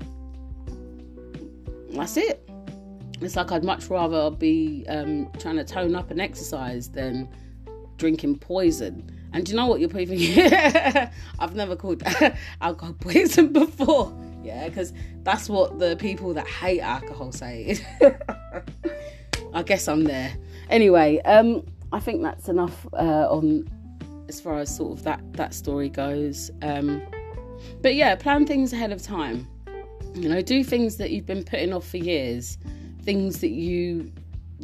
that's 1.92 2.18
it. 2.18 2.50
It's 3.22 3.36
like 3.36 3.52
I'd 3.52 3.64
much 3.64 3.90
rather 3.90 4.32
be 4.32 4.86
um, 4.88 5.30
trying 5.40 5.58
to 5.58 5.64
tone 5.64 5.96
up 5.96 6.12
and 6.12 6.22
exercise 6.22 6.90
than 6.90 7.30
drinking 7.98 8.40
poison. 8.40 9.12
And 9.34 9.46
do 9.46 9.52
you 9.52 9.58
know 9.58 9.68
what 9.68 9.80
you're 9.80 9.90
probably 9.90 10.42
I've 11.40 11.56
never 11.56 11.76
called 11.76 12.04
alcohol 12.62 12.96
poison 13.00 13.52
before. 13.52 14.16
Yeah, 14.44 14.70
because 14.70 14.94
that's 15.24 15.50
what 15.50 15.78
the 15.78 15.98
people 15.98 16.34
that 16.36 16.48
hate 16.48 16.80
alcohol 16.80 17.32
say. 17.32 17.78
I 19.54 19.64
guess 19.64 19.88
I'm 19.88 20.06
there. 20.06 20.34
Anyway, 20.70 21.20
um, 21.26 21.66
I 21.92 22.00
think 22.00 22.22
that's 22.22 22.50
enough 22.50 22.86
uh, 22.94 23.28
on 23.30 23.68
as 24.28 24.42
far 24.42 24.60
as 24.60 24.76
sort 24.76 24.98
of 24.98 25.04
that 25.04 25.22
that 25.34 25.54
story 25.54 25.90
goes. 25.90 26.52
Um, 26.62 27.02
but 27.82 27.96
yeah, 27.96 28.16
plan 28.16 28.46
things 28.46 28.74
ahead 28.74 28.92
of 28.92 29.02
time. 29.02 29.48
You 30.14 30.30
know, 30.30 30.42
do 30.42 30.64
things 30.64 30.98
that 30.98 31.12
you've 31.12 31.26
been 31.26 31.44
putting 31.44 31.74
off 31.74 31.88
for 31.88 31.98
years, 31.98 32.58
things 33.04 33.40
that 33.42 33.52
you 33.52 34.12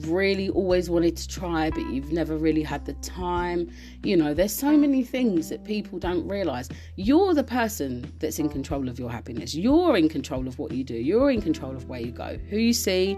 really 0.01 0.49
always 0.49 0.89
wanted 0.89 1.15
to 1.15 1.27
try 1.27 1.69
but 1.69 1.85
you've 1.91 2.11
never 2.11 2.35
really 2.35 2.63
had 2.63 2.85
the 2.85 2.93
time. 2.93 3.69
You 4.03 4.17
know, 4.17 4.33
there's 4.33 4.53
so 4.53 4.75
many 4.75 5.03
things 5.03 5.49
that 5.49 5.63
people 5.63 5.99
don't 5.99 6.27
realize. 6.27 6.69
You're 6.95 7.33
the 7.33 7.43
person 7.43 8.11
that's 8.19 8.39
in 8.39 8.49
control 8.49 8.89
of 8.89 8.97
your 8.97 9.11
happiness. 9.11 9.53
You're 9.53 9.95
in 9.95 10.09
control 10.09 10.47
of 10.47 10.57
what 10.57 10.71
you 10.71 10.83
do. 10.83 10.95
You're 10.95 11.29
in 11.29 11.41
control 11.41 11.75
of 11.75 11.87
where 11.87 11.99
you 11.99 12.11
go, 12.11 12.39
who 12.49 12.57
you 12.57 12.73
see, 12.73 13.17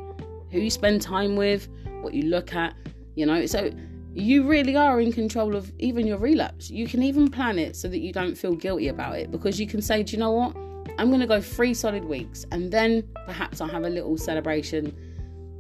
who 0.52 0.60
you 0.60 0.70
spend 0.70 1.02
time 1.02 1.36
with, 1.36 1.70
what 2.02 2.14
you 2.14 2.24
look 2.24 2.54
at, 2.54 2.76
you 3.16 3.26
know. 3.26 3.46
So 3.46 3.72
you 4.16 4.48
really 4.48 4.78
are 4.78 5.02
in 5.02 5.12
control 5.12 5.56
of 5.56 5.72
even 5.78 6.08
your 6.08 6.18
relapse. 6.18 6.70
You 6.70 6.88
can 6.88 7.04
even 7.04 7.30
plan 7.30 7.60
it 7.60 7.76
so 7.76 7.90
that 7.90 8.00
you 8.00 8.14
don't 8.14 8.36
feel 8.36 8.56
guilty 8.56 8.88
about 8.88 9.18
it 9.18 9.30
because 9.30 9.60
you 9.60 9.68
can 9.68 9.82
say, 9.82 10.04
do 10.04 10.14
you 10.14 10.20
know 10.20 10.32
what? 10.32 10.56
I'm 10.98 11.10
going 11.10 11.20
to 11.20 11.28
go 11.28 11.42
three 11.42 11.74
solid 11.74 12.06
weeks 12.06 12.46
and 12.52 12.72
then 12.72 13.04
perhaps 13.26 13.60
I'll 13.60 13.68
have 13.68 13.84
a 13.84 13.90
little 13.90 14.18
celebration. 14.18 14.96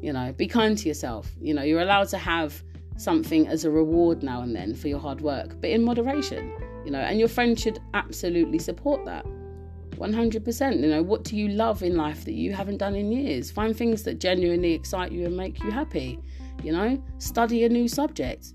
You 0.01 0.13
know, 0.13 0.31
be 0.31 0.47
kind 0.47 0.77
to 0.77 0.87
yourself. 0.87 1.29
You 1.41 1.53
know, 1.53 1.63
you're 1.63 1.81
allowed 1.81 2.07
to 2.09 2.17
have 2.17 2.63
something 2.95 3.45
as 3.47 3.65
a 3.65 3.69
reward 3.69 4.23
now 4.23 4.41
and 4.41 4.55
then 4.55 4.73
for 4.73 4.87
your 4.87 4.99
hard 4.99 5.19
work, 5.19 5.59
but 5.59 5.69
in 5.69 5.83
moderation. 5.83 6.53
You 6.85 6.91
know, 6.91 6.99
and 6.99 7.19
your 7.19 7.27
friend 7.27 7.59
should 7.59 7.79
absolutely 7.93 8.59
support 8.59 9.03
that. 9.03 9.25
100%. 9.95 10.81
You 10.81 10.87
know, 10.87 11.03
what 11.03 11.23
do 11.23 11.35
you 11.35 11.49
love 11.49 11.83
in 11.83 11.97
life 11.97 12.23
that 12.23 12.33
you 12.33 12.53
haven't 12.53 12.77
done 12.77 12.95
in 12.95 13.11
years? 13.11 13.51
Find 13.51 13.75
things 13.75 14.03
that 14.03 14.19
genuinely 14.19 14.73
excite 14.73 15.11
you 15.11 15.25
and 15.25 15.35
make 15.35 15.61
you 15.61 15.71
happy. 15.71 16.19
You 16.65 16.71
know, 16.71 17.03
study 17.19 17.63
a 17.63 17.69
new 17.69 17.87
subject. 17.87 18.53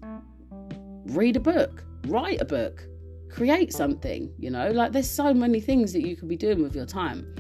read 1.07 1.37
a 1.37 1.41
book, 1.41 1.85
write 2.09 2.41
a 2.41 2.45
book, 2.45 2.85
create 3.31 3.73
something, 3.73 4.33
you 4.37 4.51
know? 4.51 4.71
Like 4.73 4.91
there's 4.91 5.09
so 5.09 5.33
many 5.33 5.61
things 5.61 5.93
that 5.93 6.03
you 6.03 6.17
could 6.17 6.29
be 6.29 6.37
doing 6.37 6.61
with 6.61 6.75
your 6.75 6.87
time. 6.87 7.33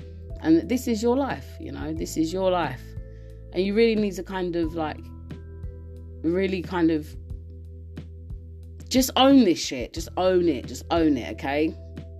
And 0.42 0.68
this 0.68 0.86
is 0.86 1.02
your 1.02 1.16
life, 1.16 1.46
you 1.58 1.72
know? 1.72 1.92
This 1.92 2.16
is 2.16 2.32
your 2.32 2.52
life. 2.52 2.82
And 3.52 3.64
you 3.64 3.74
really 3.74 4.00
need 4.00 4.14
to 4.14 4.22
kind 4.22 4.54
of 4.54 4.74
like 4.74 5.00
really 6.22 6.62
kind 6.62 6.92
of 6.92 7.16
just 8.88 9.10
own 9.16 9.44
this 9.44 9.58
shit. 9.58 9.92
Just 9.92 10.10
own 10.16 10.48
it. 10.48 10.66
Just 10.66 10.84
own 10.92 11.16
it, 11.16 11.32
okay? 11.32 11.74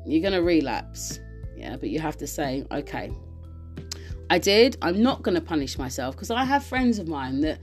You're 0.06 0.28
to 0.32 0.42
relapse. 0.42 1.20
Yeah, 1.56 1.76
but 1.76 1.90
you 1.90 2.00
have 2.00 2.16
to 2.16 2.26
say, 2.26 2.64
okay, 2.72 3.12
I 4.28 4.38
did. 4.38 4.76
I'm 4.82 5.00
not 5.02 5.22
going 5.22 5.36
to 5.36 5.40
punish 5.40 5.78
myself 5.78 6.16
because 6.16 6.32
I 6.32 6.44
have 6.44 6.64
friends 6.64 6.98
of 6.98 7.06
mine 7.06 7.40
that 7.42 7.60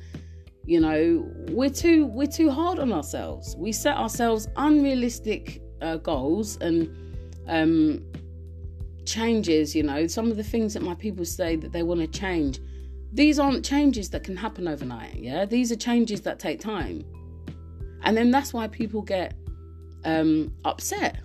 you 0.68 0.80
know 0.80 1.26
we're 1.50 1.70
too 1.70 2.06
we're 2.06 2.28
too 2.28 2.52
hard 2.52 2.78
on 2.78 2.92
ourselves. 2.92 3.56
We 3.58 3.72
set 3.72 3.98
ourselves 3.98 4.48
unrealistic 4.56 5.62
uh, 5.82 5.98
goals 5.98 6.58
and 6.58 6.96
um 7.48 8.04
changes, 9.08 9.74
you 9.74 9.82
know, 9.82 10.06
some 10.06 10.30
of 10.30 10.38
the 10.38 10.44
things 10.44 10.74
that 10.74 10.84
my 10.84 10.94
people 10.94 11.26
say 11.26 11.56
that 11.56 11.72
they 11.72 11.82
want 11.82 12.02
to 12.02 12.08
change. 12.08 12.60
These 13.14 13.40
aren't 13.40 13.66
changes 13.66 14.10
that 14.10 14.24
can 14.24 14.36
happen 14.36 14.68
overnight, 14.68 15.16
yeah? 15.16 15.46
These 15.46 15.72
are 15.72 15.76
changes 15.78 16.22
that 16.22 16.40
take 16.40 16.60
time. 16.60 17.06
And 18.04 18.16
then 18.16 18.30
that's 18.30 18.54
why 18.54 18.68
people 18.68 19.02
get 19.02 19.34
um, 20.04 20.54
upset 20.66 21.22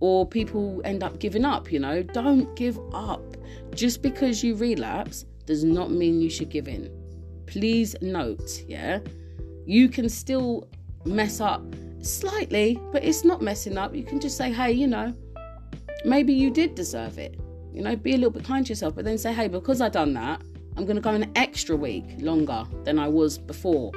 or 0.00 0.26
people 0.26 0.82
end 0.84 1.02
up 1.02 1.18
giving 1.18 1.44
up, 1.44 1.72
you 1.72 1.80
know. 1.80 2.02
Don't 2.02 2.54
give 2.54 2.78
up. 2.92 3.36
Just 3.74 4.02
because 4.02 4.44
you 4.44 4.54
relapse 4.54 5.24
does 5.46 5.64
not 5.64 5.90
mean 5.90 6.20
you 6.20 6.30
should 6.30 6.50
give 6.50 6.68
in. 6.68 7.01
Please 7.52 7.94
note, 8.00 8.64
yeah, 8.66 9.00
you 9.66 9.90
can 9.90 10.08
still 10.08 10.66
mess 11.04 11.38
up 11.38 11.62
slightly, 12.00 12.80
but 12.92 13.04
it's 13.04 13.24
not 13.24 13.42
messing 13.42 13.76
up. 13.76 13.94
You 13.94 14.04
can 14.04 14.20
just 14.20 14.38
say, 14.38 14.50
hey, 14.50 14.72
you 14.72 14.86
know, 14.86 15.14
maybe 16.06 16.32
you 16.32 16.50
did 16.50 16.74
deserve 16.74 17.18
it. 17.18 17.38
You 17.70 17.82
know, 17.82 17.94
be 17.94 18.12
a 18.12 18.16
little 18.16 18.30
bit 18.30 18.44
kind 18.44 18.64
to 18.64 18.70
yourself, 18.70 18.94
but 18.94 19.04
then 19.04 19.18
say, 19.18 19.34
hey, 19.34 19.48
because 19.48 19.82
I 19.82 19.90
done 19.90 20.14
that, 20.14 20.40
I'm 20.78 20.86
going 20.86 20.96
to 20.96 21.02
go 21.02 21.10
an 21.10 21.30
extra 21.36 21.76
week 21.76 22.06
longer 22.20 22.64
than 22.84 22.98
I 22.98 23.06
was 23.06 23.36
before, 23.36 23.92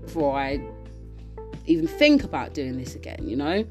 before 0.00 0.36
I 0.36 0.60
even 1.66 1.86
think 1.86 2.24
about 2.24 2.52
doing 2.52 2.76
this 2.78 2.96
again, 2.96 3.28
you 3.28 3.36
know? 3.36 3.64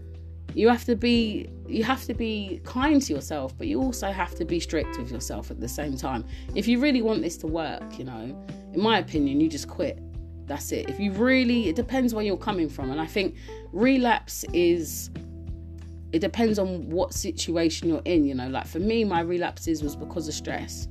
You 0.53 0.69
have 0.69 0.85
to 0.85 0.95
be 0.95 1.49
you 1.67 1.83
have 1.83 2.03
to 2.05 2.13
be 2.13 2.61
kind 2.63 3.01
to 3.01 3.13
yourself, 3.13 3.57
but 3.57 3.67
you 3.67 3.81
also 3.81 4.11
have 4.11 4.35
to 4.35 4.45
be 4.45 4.59
strict 4.59 4.97
with 4.97 5.11
yourself 5.11 5.51
at 5.51 5.59
the 5.59 5.67
same 5.67 5.97
time. 5.97 6.25
If 6.53 6.67
you 6.67 6.79
really 6.79 7.01
want 7.01 7.21
this 7.21 7.37
to 7.37 7.47
work, 7.47 7.97
you 7.97 8.05
know, 8.05 8.45
in 8.73 8.79
my 8.79 8.99
opinion, 8.99 9.41
you 9.41 9.49
just 9.49 9.67
quit. 9.67 9.99
That's 10.45 10.71
it. 10.71 10.89
If 10.89 10.99
you 10.99 11.11
really 11.11 11.69
it 11.69 11.75
depends 11.75 12.13
where 12.13 12.23
you're 12.23 12.37
coming 12.37 12.69
from. 12.69 12.91
And 12.91 13.01
I 13.01 13.07
think 13.07 13.35
relapse 13.71 14.45
is 14.53 15.09
it 16.11 16.19
depends 16.19 16.59
on 16.59 16.89
what 16.89 17.13
situation 17.13 17.89
you're 17.89 18.01
in, 18.05 18.25
you 18.25 18.35
know. 18.35 18.47
Like 18.47 18.67
for 18.67 18.79
me, 18.79 19.03
my 19.03 19.21
relapses 19.21 19.83
was 19.83 19.95
because 19.95 20.27
of 20.27 20.33
stress 20.33 20.87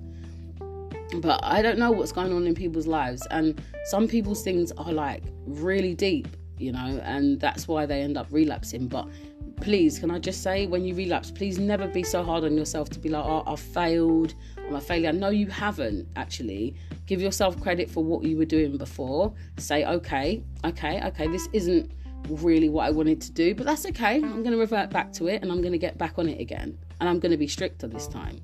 but 1.21 1.41
I 1.43 1.63
don't 1.63 1.79
know 1.79 1.91
what's 1.91 2.13
going 2.13 2.33
on 2.33 2.47
in 2.47 2.55
people's 2.55 2.87
lives, 2.87 3.27
and 3.31 3.61
some 3.87 4.09
people's 4.09 4.43
things 4.43 4.73
are 4.73 4.93
like 4.93 5.23
really 5.47 5.95
deep, 5.95 6.29
you 6.59 6.73
know, 6.73 7.01
and 7.05 7.41
that's 7.41 7.69
why 7.69 7.87
they 7.87 8.01
end 8.01 8.17
up 8.17 8.27
relapsing. 8.31 8.89
But 8.89 9.09
please, 9.57 9.99
can 9.99 10.11
I 10.11 10.19
just 10.19 10.43
say, 10.43 10.67
when 10.67 10.85
you 10.85 10.95
relapse, 10.95 11.31
please 11.31 11.59
never 11.59 11.87
be 11.87 12.03
so 12.03 12.23
hard 12.23 12.45
on 12.45 12.57
yourself 12.57 12.91
to 12.91 12.99
be 12.99 13.09
like, 13.09 13.25
oh, 13.25 13.43
I 13.47 13.57
failed, 13.57 14.35
I'm 14.67 14.75
a 14.75 14.81
failure. 14.81 15.13
No, 15.13 15.31
you 15.31 15.47
haven't 15.47 16.09
actually. 16.17 16.77
Give 17.07 17.21
yourself 17.21 17.61
credit 17.61 17.91
for 17.91 18.03
what 18.03 18.25
you 18.25 18.37
were 18.37 18.45
doing 18.45 18.77
before. 18.77 19.35
Say, 19.59 19.85
okay, 19.85 20.43
okay, 20.65 21.03
okay, 21.07 21.29
this 21.29 21.49
isn't 21.53 21.93
really 22.29 22.69
what 22.69 22.87
I 22.87 22.91
wanted 22.91 23.21
to 23.23 23.33
do, 23.33 23.55
but 23.55 23.67
that's 23.67 23.85
okay. 23.87 24.17
I'm 24.17 24.43
going 24.43 24.53
to 24.53 24.59
revert 24.59 24.91
back 24.91 25.13
to 25.15 25.29
it 25.29 25.43
and 25.43 25.53
I'm 25.53 25.61
going 25.61 25.73
to 25.73 25.79
get 25.79 25.99
back 25.99 26.19
on 26.19 26.29
it 26.29 26.41
again. 26.41 26.79
And 27.01 27.09
I'm 27.09 27.19
going 27.19 27.33
to 27.33 27.39
be 27.39 27.49
stricter 27.49 27.87
this 27.87 28.07
time. 28.07 28.41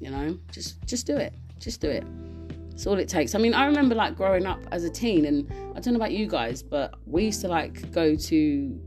You 0.00 0.10
know, 0.10 0.38
just 0.52 0.84
just 0.86 1.06
do 1.06 1.16
it. 1.16 1.32
Just 1.58 1.80
do 1.80 1.88
it. 1.88 2.04
It's 2.72 2.86
all 2.86 2.98
it 2.98 3.08
takes. 3.08 3.34
I 3.34 3.38
mean, 3.38 3.54
I 3.54 3.64
remember 3.64 3.94
like 3.94 4.14
growing 4.14 4.44
up 4.44 4.60
as 4.70 4.84
a 4.84 4.90
teen, 4.90 5.24
and 5.24 5.50
I 5.74 5.80
don't 5.80 5.94
know 5.94 5.98
about 5.98 6.12
you 6.12 6.26
guys, 6.26 6.62
but 6.62 6.94
we 7.06 7.24
used 7.24 7.40
to 7.40 7.48
like 7.48 7.90
go 7.92 8.14
to 8.14 8.80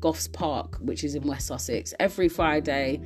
Goffs 0.00 0.32
Park, 0.32 0.76
which 0.80 1.04
is 1.04 1.14
in 1.14 1.22
West 1.22 1.46
Sussex, 1.46 1.94
every 2.00 2.28
Friday. 2.28 3.00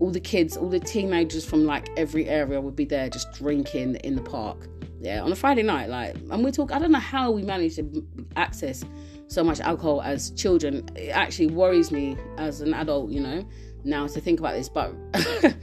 All 0.00 0.12
the 0.12 0.20
kids, 0.20 0.56
all 0.56 0.68
the 0.68 0.78
teenagers 0.78 1.44
from 1.44 1.64
like 1.64 1.88
every 1.96 2.28
area 2.28 2.60
would 2.60 2.76
be 2.76 2.84
there 2.84 3.08
just 3.08 3.32
drinking 3.32 3.96
in 3.96 4.14
the 4.14 4.22
park. 4.22 4.68
Yeah, 5.00 5.22
on 5.22 5.32
a 5.32 5.36
Friday 5.36 5.62
night, 5.62 5.88
like, 5.88 6.16
and 6.30 6.44
we 6.44 6.50
talk. 6.52 6.72
I 6.72 6.78
don't 6.78 6.92
know 6.92 6.98
how 6.98 7.30
we 7.30 7.42
managed 7.42 7.76
to 7.76 8.06
access 8.36 8.84
so 9.28 9.44
much 9.44 9.60
alcohol 9.60 10.02
as 10.02 10.30
children. 10.30 10.88
It 10.96 11.10
actually 11.10 11.48
worries 11.48 11.90
me 11.90 12.16
as 12.36 12.60
an 12.60 12.74
adult, 12.74 13.10
you 13.10 13.20
know, 13.20 13.46
now 13.84 14.06
to 14.06 14.20
think 14.20 14.40
about 14.40 14.54
this. 14.54 14.68
But 14.68 14.94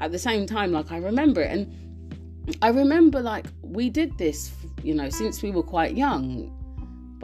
at 0.00 0.12
the 0.12 0.18
same 0.18 0.46
time, 0.46 0.72
like 0.72 0.92
I 0.92 0.98
remember 0.98 1.40
it, 1.40 1.50
and 1.50 2.56
I 2.62 2.68
remember 2.68 3.20
like 3.20 3.46
we 3.62 3.90
did 3.90 4.16
this, 4.18 4.52
you 4.82 4.94
know, 4.94 5.08
since 5.08 5.42
we 5.42 5.50
were 5.50 5.62
quite 5.62 5.96
young. 5.96 6.52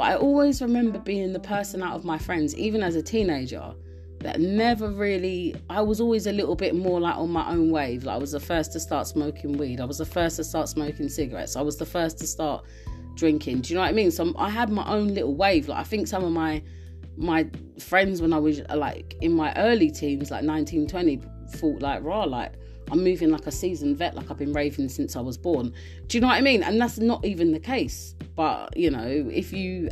But 0.00 0.12
I 0.12 0.16
always 0.16 0.62
remember 0.62 0.98
being 0.98 1.34
the 1.34 1.40
person 1.40 1.82
out 1.82 1.94
of 1.94 2.06
my 2.06 2.16
friends, 2.16 2.56
even 2.56 2.82
as 2.82 2.96
a 2.96 3.02
teenager, 3.02 3.74
that 4.20 4.40
never 4.40 4.90
really. 4.90 5.54
I 5.68 5.82
was 5.82 6.00
always 6.00 6.26
a 6.26 6.32
little 6.32 6.56
bit 6.56 6.74
more 6.74 6.98
like 6.98 7.16
on 7.16 7.28
my 7.28 7.46
own 7.50 7.70
wave. 7.70 8.04
Like 8.04 8.14
I 8.14 8.16
was 8.16 8.32
the 8.32 8.40
first 8.40 8.72
to 8.72 8.80
start 8.80 9.06
smoking 9.08 9.58
weed. 9.58 9.78
I 9.78 9.84
was 9.84 9.98
the 9.98 10.06
first 10.06 10.36
to 10.36 10.44
start 10.44 10.70
smoking 10.70 11.10
cigarettes. 11.10 11.54
I 11.54 11.60
was 11.60 11.76
the 11.76 11.84
first 11.84 12.16
to 12.20 12.26
start 12.26 12.64
drinking. 13.14 13.60
Do 13.60 13.68
you 13.68 13.74
know 13.74 13.82
what 13.82 13.90
I 13.90 13.92
mean? 13.92 14.10
So 14.10 14.32
I 14.38 14.48
had 14.48 14.70
my 14.70 14.90
own 14.90 15.08
little 15.08 15.34
wave. 15.34 15.68
Like 15.68 15.80
I 15.80 15.84
think 15.84 16.06
some 16.06 16.24
of 16.24 16.32
my 16.32 16.62
my 17.18 17.46
friends 17.78 18.22
when 18.22 18.32
I 18.32 18.38
was 18.38 18.62
like 18.74 19.18
in 19.20 19.34
my 19.34 19.52
early 19.56 19.90
teens, 19.90 20.30
like 20.30 20.44
19, 20.44 20.86
20, 20.86 21.20
thought 21.50 21.82
like 21.82 22.02
raw, 22.02 22.24
like 22.24 22.54
I'm 22.90 23.04
moving 23.04 23.30
like 23.30 23.46
a 23.46 23.50
seasoned 23.50 23.96
vet, 23.98 24.14
like 24.14 24.30
I've 24.30 24.38
been 24.38 24.52
raving 24.52 24.88
since 24.88 25.16
I 25.16 25.20
was 25.20 25.36
born. 25.38 25.72
Do 26.06 26.16
you 26.16 26.20
know 26.20 26.28
what 26.28 26.36
I 26.36 26.40
mean? 26.40 26.62
And 26.62 26.80
that's 26.80 26.98
not 26.98 27.24
even 27.24 27.52
the 27.52 27.60
case. 27.60 28.14
But, 28.36 28.76
you 28.76 28.90
know, 28.90 29.06
if 29.32 29.52
you 29.52 29.88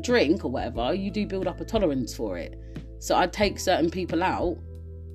drink 0.00 0.44
or 0.44 0.50
whatever, 0.50 0.94
you 0.94 1.10
do 1.10 1.26
build 1.26 1.46
up 1.46 1.60
a 1.60 1.64
tolerance 1.64 2.14
for 2.14 2.38
it. 2.38 2.58
So 2.98 3.16
I'd 3.16 3.32
take 3.32 3.58
certain 3.58 3.90
people 3.90 4.22
out, 4.22 4.56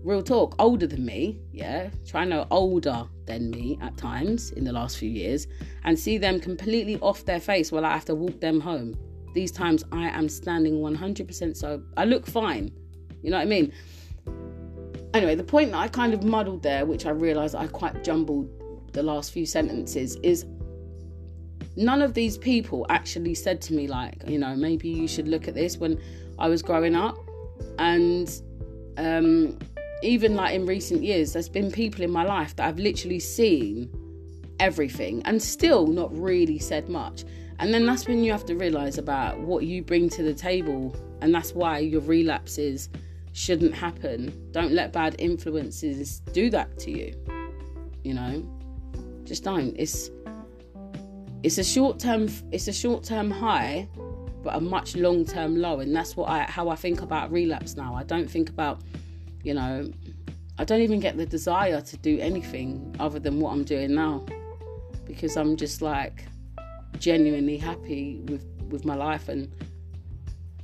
real 0.04 0.22
talk, 0.22 0.56
older 0.60 0.88
than 0.88 1.06
me, 1.06 1.40
yeah, 1.52 1.90
try 2.06 2.26
no 2.26 2.46
older 2.52 3.06
than 3.26 3.50
me 3.50 3.78
at 3.82 3.98
times 3.98 4.52
in 4.52 4.64
the 4.64 4.72
last 4.72 4.98
few 4.98 5.10
years, 5.10 5.48
and 5.84 5.98
see 5.98 6.18
them 6.18 6.40
completely 6.40 6.98
off 7.00 7.26
their 7.26 7.40
face 7.40 7.72
while 7.72 7.86
I 7.86 7.94
have 7.94 8.06
to 8.06 8.16
walk 8.16 8.40
them 8.40 8.60
home. 8.60 8.96
These 9.34 9.52
times 9.52 9.84
I 9.92 10.08
am 10.10 10.30
standing 10.30 10.76
100% 10.76 11.56
so 11.56 11.82
I 11.96 12.06
look 12.06 12.26
fine. 12.26 12.72
You 13.22 13.32
know 13.32 13.38
what 13.38 13.44
I 13.44 13.46
mean? 13.46 13.72
Anyway, 15.18 15.34
the 15.34 15.44
point 15.44 15.72
that 15.72 15.80
I 15.80 15.88
kind 15.88 16.14
of 16.14 16.24
muddled 16.24 16.62
there, 16.62 16.86
which 16.86 17.08
I 17.08 17.10
realised 17.10 17.56
I 17.56 17.66
quite 17.66 18.04
jumbled 18.04 18.48
the 18.94 19.02
last 19.02 19.32
few 19.32 19.48
sentences, 19.48 20.16
is 20.18 20.46
none 21.76 22.04
of 22.04 22.14
these 22.14 22.38
people 22.38 22.86
actually 22.90 23.34
said 23.34 23.60
to 23.62 23.74
me, 23.74 23.88
like, 23.88 24.22
you 24.28 24.38
know, 24.38 24.56
maybe 24.56 24.88
you 24.88 25.08
should 25.08 25.28
look 25.28 25.48
at 25.48 25.56
this 25.56 25.78
when 25.78 26.00
I 26.38 26.48
was 26.50 26.62
growing 26.62 26.96
up. 26.96 27.18
And 27.80 28.30
um, 28.98 29.58
even 30.04 30.36
like 30.36 30.54
in 30.54 30.68
recent 30.68 31.02
years, 31.02 31.34
there's 31.34 31.50
been 31.50 31.72
people 31.72 32.04
in 32.04 32.12
my 32.12 32.24
life 32.24 32.56
that 32.58 32.68
I've 32.68 32.78
literally 32.78 33.20
seen 33.20 33.90
everything 34.60 35.24
and 35.26 35.42
still 35.42 35.88
not 35.88 36.16
really 36.16 36.60
said 36.60 36.90
much. 36.90 37.26
And 37.58 37.74
then 37.74 37.88
that's 37.88 38.08
when 38.08 38.24
you 38.24 38.32
have 38.32 38.46
to 38.46 38.56
realize 38.56 39.00
about 39.00 39.40
what 39.40 39.66
you 39.66 39.82
bring 39.82 40.10
to 40.10 40.22
the 40.22 40.36
table, 40.36 40.96
and 41.22 41.34
that's 41.34 41.56
why 41.56 41.80
your 41.80 42.02
relapses 42.02 42.90
shouldn't 43.38 43.76
happen. 43.76 44.34
Don't 44.52 44.72
let 44.72 44.92
bad 44.92 45.16
influences 45.20 46.22
do 46.34 46.50
that 46.50 46.76
to 46.80 46.90
you. 46.90 47.14
You 48.04 48.16
know, 48.16 48.44
just 49.26 49.44
don't. 49.44 49.76
It's 49.78 50.10
it's 51.44 51.60
a 51.60 51.64
short 51.64 52.00
term 52.00 52.30
it's 52.52 52.68
a 52.68 52.74
short 52.74 53.04
term 53.04 53.30
high, 53.30 53.88
but 54.44 54.56
a 54.56 54.60
much 54.60 54.96
long 54.96 55.24
term 55.24 55.56
low, 55.56 55.82
and 55.82 55.96
that's 55.96 56.18
what 56.18 56.30
I 56.30 56.44
how 56.46 56.70
I 56.70 56.76
think 56.76 57.02
about 57.02 57.32
relapse 57.32 57.78
now. 57.78 57.94
I 57.94 58.04
don't 58.04 58.30
think 58.30 58.50
about, 58.50 58.82
you 59.44 59.54
know, 59.54 59.92
I 60.58 60.64
don't 60.64 60.82
even 60.82 61.00
get 61.00 61.16
the 61.16 61.26
desire 61.28 61.80
to 61.80 61.98
do 61.98 62.18
anything 62.20 62.96
other 63.00 63.20
than 63.20 63.40
what 63.40 63.52
I'm 63.52 63.64
doing 63.64 63.94
now, 63.94 64.26
because 65.06 65.38
I'm 65.38 65.58
just 65.58 65.84
like 65.84 66.26
genuinely 66.98 67.58
happy 67.58 68.20
with 68.26 68.44
with 68.72 68.84
my 68.84 68.96
life 68.96 69.30
and 69.30 69.48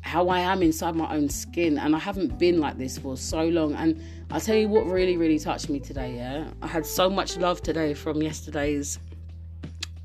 how 0.04 0.28
I 0.28 0.39
am 0.39 0.62
inside 0.62 0.96
my 0.96 1.12
own 1.16 1.30
skin. 1.30 1.78
And 1.78 1.96
I 1.96 2.00
haven't 2.00 2.38
been 2.38 2.60
like 2.60 2.78
this 2.78 2.98
for 2.98 3.16
so 3.18 3.46
long. 3.46 3.74
And 3.74 4.02
I'll 4.32 4.42
tell 4.42 4.56
you 4.56 4.68
what 4.68 4.86
really, 4.86 5.18
really 5.18 5.39
touched 5.39 5.70
me 5.70 5.80
today, 5.80 6.16
yeah? 6.16 6.50
I 6.62 6.68
had 6.68 6.86
so 6.86 7.10
much 7.10 7.38
love 7.38 7.62
today 7.62 7.94
from 7.94 8.22
yesterday's 8.22 9.00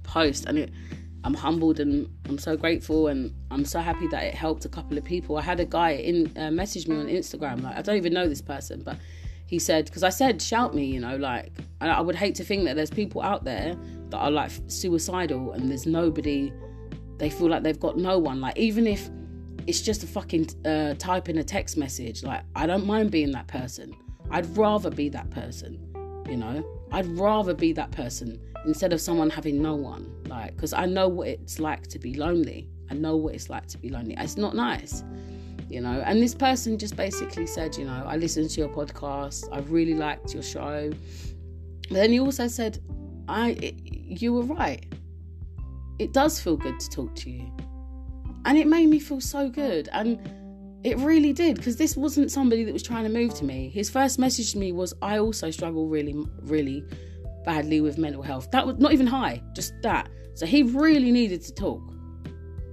post. 0.04 0.46
And 0.46 0.56
it, 0.58 0.72
I'm 1.24 1.34
humbled 1.34 1.80
and 1.80 2.08
I'm 2.28 2.38
so 2.38 2.56
grateful. 2.56 3.08
And 3.08 3.34
I'm 3.50 3.64
so 3.64 3.80
happy 3.80 4.06
that 4.08 4.22
it 4.22 4.34
helped 4.34 4.64
a 4.64 4.68
couple 4.68 4.96
of 4.96 5.04
people. 5.04 5.36
I 5.36 5.42
had 5.42 5.58
a 5.58 5.64
guy 5.64 5.90
in 5.90 6.32
uh, 6.38 6.52
message 6.52 6.86
me 6.86 6.96
on 6.96 7.06
Instagram. 7.06 7.62
Like, 7.62 7.76
I 7.76 7.82
don't 7.82 7.96
even 7.96 8.14
know 8.14 8.28
this 8.28 8.40
person, 8.40 8.82
but 8.84 8.98
he 9.46 9.58
said, 9.58 9.86
because 9.86 10.04
I 10.04 10.10
said, 10.10 10.40
shout 10.40 10.74
me, 10.74 10.84
you 10.84 11.00
know, 11.00 11.16
like, 11.16 11.50
I 11.80 12.00
would 12.00 12.14
hate 12.14 12.36
to 12.36 12.44
think 12.44 12.64
that 12.66 12.76
there's 12.76 12.90
people 12.90 13.20
out 13.20 13.44
there 13.44 13.76
that 14.10 14.16
are 14.16 14.30
like 14.30 14.52
suicidal 14.68 15.52
and 15.52 15.70
there's 15.70 15.86
nobody, 15.86 16.52
they 17.16 17.30
feel 17.30 17.48
like 17.48 17.62
they've 17.62 17.80
got 17.80 17.96
no 17.96 18.18
one. 18.18 18.40
Like, 18.40 18.56
even 18.58 18.86
if 18.86 19.08
it's 19.68 19.82
just 19.82 20.02
a 20.02 20.06
fucking 20.06 20.48
uh, 20.64 20.94
type 20.94 21.28
in 21.28 21.36
a 21.36 21.44
text 21.44 21.76
message. 21.76 22.22
Like, 22.22 22.42
I 22.56 22.66
don't 22.66 22.86
mind 22.86 23.10
being 23.10 23.30
that 23.32 23.48
person. 23.48 23.94
I'd 24.30 24.56
rather 24.56 24.88
be 24.88 25.10
that 25.10 25.28
person, 25.30 25.78
you 26.26 26.38
know? 26.38 26.64
I'd 26.90 27.06
rather 27.06 27.52
be 27.52 27.74
that 27.74 27.90
person 27.90 28.40
instead 28.64 28.94
of 28.94 29.00
someone 29.00 29.28
having 29.28 29.60
no 29.60 29.74
one. 29.74 30.10
Like, 30.26 30.56
because 30.56 30.72
I 30.72 30.86
know 30.86 31.06
what 31.06 31.28
it's 31.28 31.58
like 31.58 31.86
to 31.88 31.98
be 31.98 32.14
lonely. 32.14 32.70
I 32.90 32.94
know 32.94 33.16
what 33.16 33.34
it's 33.34 33.50
like 33.50 33.66
to 33.66 33.76
be 33.76 33.90
lonely. 33.90 34.14
It's 34.16 34.38
not 34.38 34.56
nice, 34.56 35.04
you 35.68 35.82
know? 35.82 36.02
And 36.02 36.22
this 36.22 36.34
person 36.34 36.78
just 36.78 36.96
basically 36.96 37.46
said, 37.46 37.76
you 37.76 37.84
know, 37.84 38.04
I 38.06 38.16
listened 38.16 38.48
to 38.50 38.60
your 38.62 38.70
podcast. 38.70 39.50
I 39.52 39.58
really 39.60 39.94
liked 39.94 40.32
your 40.32 40.42
show. 40.42 40.90
But 41.88 41.94
then 41.94 42.12
he 42.12 42.20
also 42.20 42.48
said, 42.48 42.78
I, 43.28 43.50
it, 43.50 43.74
you 43.84 44.32
were 44.32 44.44
right. 44.44 44.86
It 45.98 46.14
does 46.14 46.40
feel 46.40 46.56
good 46.56 46.80
to 46.80 46.88
talk 46.88 47.14
to 47.16 47.30
you. 47.30 47.52
And 48.44 48.56
it 48.56 48.66
made 48.66 48.88
me 48.88 48.98
feel 48.98 49.20
so 49.20 49.48
good. 49.48 49.88
And 49.92 50.18
it 50.84 50.96
really 50.98 51.32
did 51.32 51.56
because 51.56 51.76
this 51.76 51.96
wasn't 51.96 52.30
somebody 52.30 52.64
that 52.64 52.72
was 52.72 52.82
trying 52.82 53.04
to 53.04 53.10
move 53.10 53.34
to 53.34 53.44
me. 53.44 53.68
His 53.68 53.90
first 53.90 54.18
message 54.18 54.52
to 54.52 54.58
me 54.58 54.72
was, 54.72 54.94
I 55.02 55.18
also 55.18 55.50
struggle 55.50 55.86
really, 55.86 56.14
really 56.42 56.84
badly 57.44 57.80
with 57.80 57.98
mental 57.98 58.22
health. 58.22 58.50
That 58.52 58.66
was 58.66 58.76
not 58.78 58.92
even 58.92 59.06
high, 59.06 59.42
just 59.54 59.72
that. 59.82 60.08
So 60.34 60.46
he 60.46 60.62
really 60.62 61.10
needed 61.10 61.42
to 61.42 61.54
talk. 61.54 61.82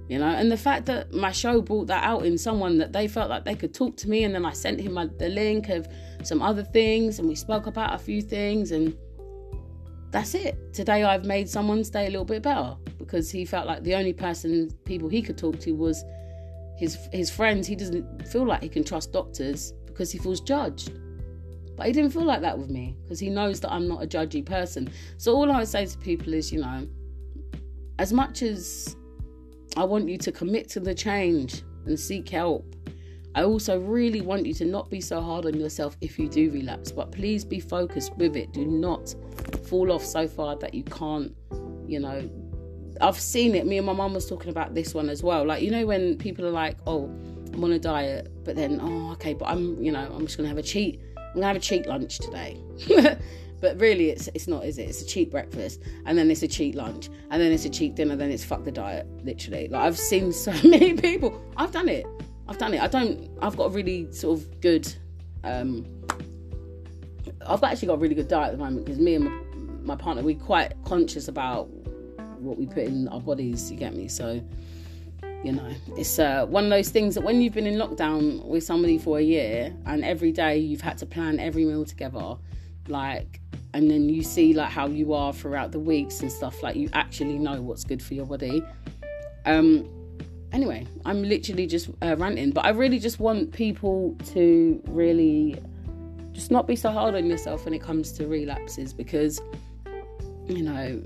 You 0.08 0.20
know, 0.20 0.28
and 0.28 0.52
the 0.52 0.56
fact 0.56 0.86
that 0.86 1.12
my 1.12 1.32
show 1.32 1.60
brought 1.60 1.88
that 1.88 2.04
out 2.04 2.24
in 2.24 2.38
someone 2.38 2.78
that 2.78 2.92
they 2.92 3.08
felt 3.08 3.28
like 3.28 3.44
they 3.44 3.56
could 3.56 3.74
talk 3.74 3.96
to 3.96 4.08
me, 4.08 4.22
and 4.22 4.32
then 4.32 4.46
I 4.46 4.52
sent 4.52 4.80
him 4.80 4.92
my, 4.92 5.08
the 5.18 5.28
link 5.28 5.68
of 5.68 5.88
some 6.22 6.42
other 6.42 6.62
things, 6.62 7.18
and 7.18 7.26
we 7.26 7.34
spoke 7.34 7.66
about 7.66 7.92
a 7.92 7.98
few 7.98 8.22
things, 8.22 8.70
and 8.70 8.96
that's 10.12 10.34
it. 10.34 10.72
Today 10.72 11.02
I've 11.02 11.24
made 11.24 11.48
someone's 11.48 11.90
day 11.90 12.06
a 12.06 12.10
little 12.10 12.24
bit 12.24 12.42
better 12.42 12.76
because 13.06 13.30
he 13.30 13.44
felt 13.44 13.66
like 13.66 13.82
the 13.84 13.94
only 13.94 14.12
person, 14.12 14.70
people 14.84 15.08
he 15.08 15.22
could 15.22 15.38
talk 15.38 15.58
to 15.60 15.72
was 15.72 16.04
his 16.76 16.98
his 17.12 17.30
friends. 17.30 17.66
He 17.66 17.76
doesn't 17.76 18.28
feel 18.28 18.44
like 18.44 18.62
he 18.62 18.68
can 18.68 18.84
trust 18.84 19.12
doctors 19.12 19.72
because 19.86 20.10
he 20.10 20.18
feels 20.18 20.40
judged. 20.40 20.92
But 21.76 21.86
he 21.86 21.92
didn't 21.92 22.10
feel 22.10 22.24
like 22.24 22.40
that 22.40 22.58
with 22.58 22.70
me 22.70 22.96
because 23.02 23.20
he 23.20 23.28
knows 23.28 23.60
that 23.60 23.72
I'm 23.72 23.86
not 23.86 24.02
a 24.02 24.06
judgy 24.06 24.44
person. 24.44 24.90
So 25.18 25.34
all 25.34 25.50
I 25.52 25.58
would 25.58 25.68
say 25.68 25.84
to 25.84 25.98
people 25.98 26.32
is, 26.32 26.50
you 26.50 26.60
know, 26.60 26.86
as 27.98 28.12
much 28.12 28.42
as 28.42 28.96
I 29.76 29.84
want 29.84 30.08
you 30.08 30.16
to 30.18 30.32
commit 30.32 30.68
to 30.70 30.80
the 30.80 30.94
change 30.94 31.62
and 31.84 31.98
seek 31.98 32.30
help, 32.30 32.74
I 33.34 33.42
also 33.42 33.78
really 33.78 34.22
want 34.22 34.46
you 34.46 34.54
to 34.54 34.64
not 34.64 34.88
be 34.88 35.02
so 35.02 35.20
hard 35.20 35.44
on 35.44 35.60
yourself 35.60 35.98
if 36.00 36.18
you 36.18 36.28
do 36.28 36.50
relapse, 36.50 36.90
but 36.90 37.12
please 37.12 37.44
be 37.44 37.60
focused 37.60 38.16
with 38.16 38.36
it. 38.36 38.52
Do 38.52 38.64
not 38.64 39.14
fall 39.68 39.92
off 39.92 40.02
so 40.02 40.26
far 40.26 40.56
that 40.56 40.72
you 40.72 40.82
can't, 40.84 41.34
you 41.86 42.00
know. 42.00 42.30
I've 43.00 43.18
seen 43.18 43.54
it. 43.54 43.66
Me 43.66 43.78
and 43.78 43.86
my 43.86 43.92
mum 43.92 44.14
was 44.14 44.26
talking 44.26 44.50
about 44.50 44.74
this 44.74 44.94
one 44.94 45.08
as 45.08 45.22
well. 45.22 45.44
Like, 45.44 45.62
you 45.62 45.70
know, 45.70 45.86
when 45.86 46.16
people 46.16 46.46
are 46.46 46.50
like, 46.50 46.76
oh, 46.86 47.04
I'm 47.52 47.64
on 47.64 47.72
a 47.72 47.78
diet, 47.78 48.30
but 48.44 48.56
then, 48.56 48.78
oh, 48.82 49.12
okay, 49.12 49.34
but 49.34 49.48
I'm, 49.48 49.82
you 49.82 49.92
know, 49.92 50.10
I'm 50.14 50.26
just 50.26 50.36
to 50.38 50.46
have 50.46 50.58
a 50.58 50.62
cheat. 50.62 51.00
I'm 51.16 51.40
to 51.40 51.46
have 51.46 51.56
a 51.56 51.60
cheat 51.60 51.86
lunch 51.86 52.18
today. 52.18 52.60
but 53.58 53.80
really 53.80 54.10
it's 54.10 54.28
it's 54.34 54.46
not 54.46 54.66
is 54.66 54.76
it 54.76 54.82
it's 54.82 55.00
a 55.00 55.06
cheap 55.06 55.30
breakfast 55.30 55.80
and 56.04 56.18
then 56.18 56.30
it's 56.30 56.42
a 56.42 56.46
cheap 56.46 56.74
lunch 56.74 57.08
and 57.30 57.40
then 57.40 57.50
it's 57.50 57.64
a 57.64 57.70
cheap 57.70 57.94
dinner 57.94 58.14
then 58.14 58.30
it's 58.30 58.44
fuck 58.44 58.62
the 58.64 58.70
diet 58.70 59.06
literally 59.24 59.66
like 59.68 59.80
i've 59.80 59.98
seen 59.98 60.30
so 60.30 60.52
many 60.68 60.92
people 60.92 61.42
i've 61.56 61.72
done 61.72 61.88
it 61.88 62.04
I've 62.48 62.58
done 62.58 62.74
it. 62.74 62.80
I 62.80 62.86
don't. 62.86 63.28
I've 63.42 63.56
got 63.56 63.66
a 63.66 63.70
really 63.70 64.10
sort 64.12 64.38
of 64.38 64.60
good. 64.60 64.92
Um, 65.42 65.86
I've 67.46 67.62
actually 67.62 67.88
got 67.88 67.94
a 67.94 67.98
really 67.98 68.14
good 68.14 68.28
diet 68.28 68.52
at 68.52 68.58
the 68.58 68.64
moment 68.64 68.86
because 68.86 69.00
me 69.00 69.14
and 69.14 69.24
my, 69.24 69.94
my 69.94 69.96
partner 69.96 70.22
we're 70.22 70.36
quite 70.36 70.72
conscious 70.84 71.28
about 71.28 71.68
what 72.38 72.58
we 72.58 72.66
put 72.66 72.84
in 72.84 73.08
our 73.08 73.20
bodies. 73.20 73.70
You 73.70 73.76
get 73.76 73.94
me? 73.94 74.08
So 74.08 74.42
you 75.46 75.52
know, 75.52 75.70
it's 75.96 76.18
uh, 76.18 76.44
one 76.46 76.64
of 76.64 76.70
those 76.70 76.88
things 76.88 77.14
that 77.14 77.20
when 77.20 77.40
you've 77.40 77.52
been 77.52 77.66
in 77.66 77.74
lockdown 77.76 78.44
with 78.44 78.64
somebody 78.64 78.98
for 78.98 79.18
a 79.18 79.22
year 79.22 79.72
and 79.86 80.04
every 80.04 80.32
day 80.32 80.58
you've 80.58 80.80
had 80.80 80.98
to 80.98 81.06
plan 81.06 81.38
every 81.38 81.64
meal 81.64 81.84
together, 81.84 82.36
like, 82.88 83.40
and 83.74 83.90
then 83.90 84.08
you 84.08 84.22
see 84.22 84.54
like 84.54 84.70
how 84.70 84.86
you 84.88 85.12
are 85.12 85.32
throughout 85.32 85.70
the 85.70 85.78
weeks 85.78 86.20
and 86.20 86.32
stuff. 86.32 86.62
Like 86.62 86.74
you 86.76 86.88
actually 86.94 87.38
know 87.38 87.60
what's 87.62 87.84
good 87.84 88.02
for 88.02 88.14
your 88.14 88.26
body. 88.26 88.62
Um, 89.44 89.88
anyway, 90.52 90.86
I'm 91.04 91.22
literally 91.22 91.66
just 91.66 91.90
uh, 92.02 92.16
ranting, 92.16 92.50
but 92.50 92.64
I 92.64 92.70
really 92.70 92.98
just 92.98 93.20
want 93.20 93.52
people 93.52 94.16
to 94.32 94.82
really 94.88 95.56
just 96.32 96.50
not 96.50 96.66
be 96.66 96.74
so 96.74 96.90
hard 96.90 97.14
on 97.14 97.26
yourself 97.26 97.64
when 97.64 97.74
it 97.74 97.82
comes 97.82 98.12
to 98.12 98.26
relapses 98.26 98.92
because, 98.92 99.40
you 100.46 100.62
know, 100.62 101.02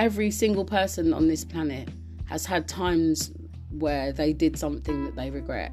every 0.00 0.30
single 0.30 0.64
person 0.64 1.12
on 1.12 1.28
this 1.28 1.44
planet 1.44 1.88
has 2.24 2.44
had 2.46 2.66
times 2.66 3.32
where 3.70 4.12
they 4.12 4.32
did 4.32 4.58
something 4.58 5.04
that 5.04 5.14
they 5.14 5.30
regret 5.30 5.72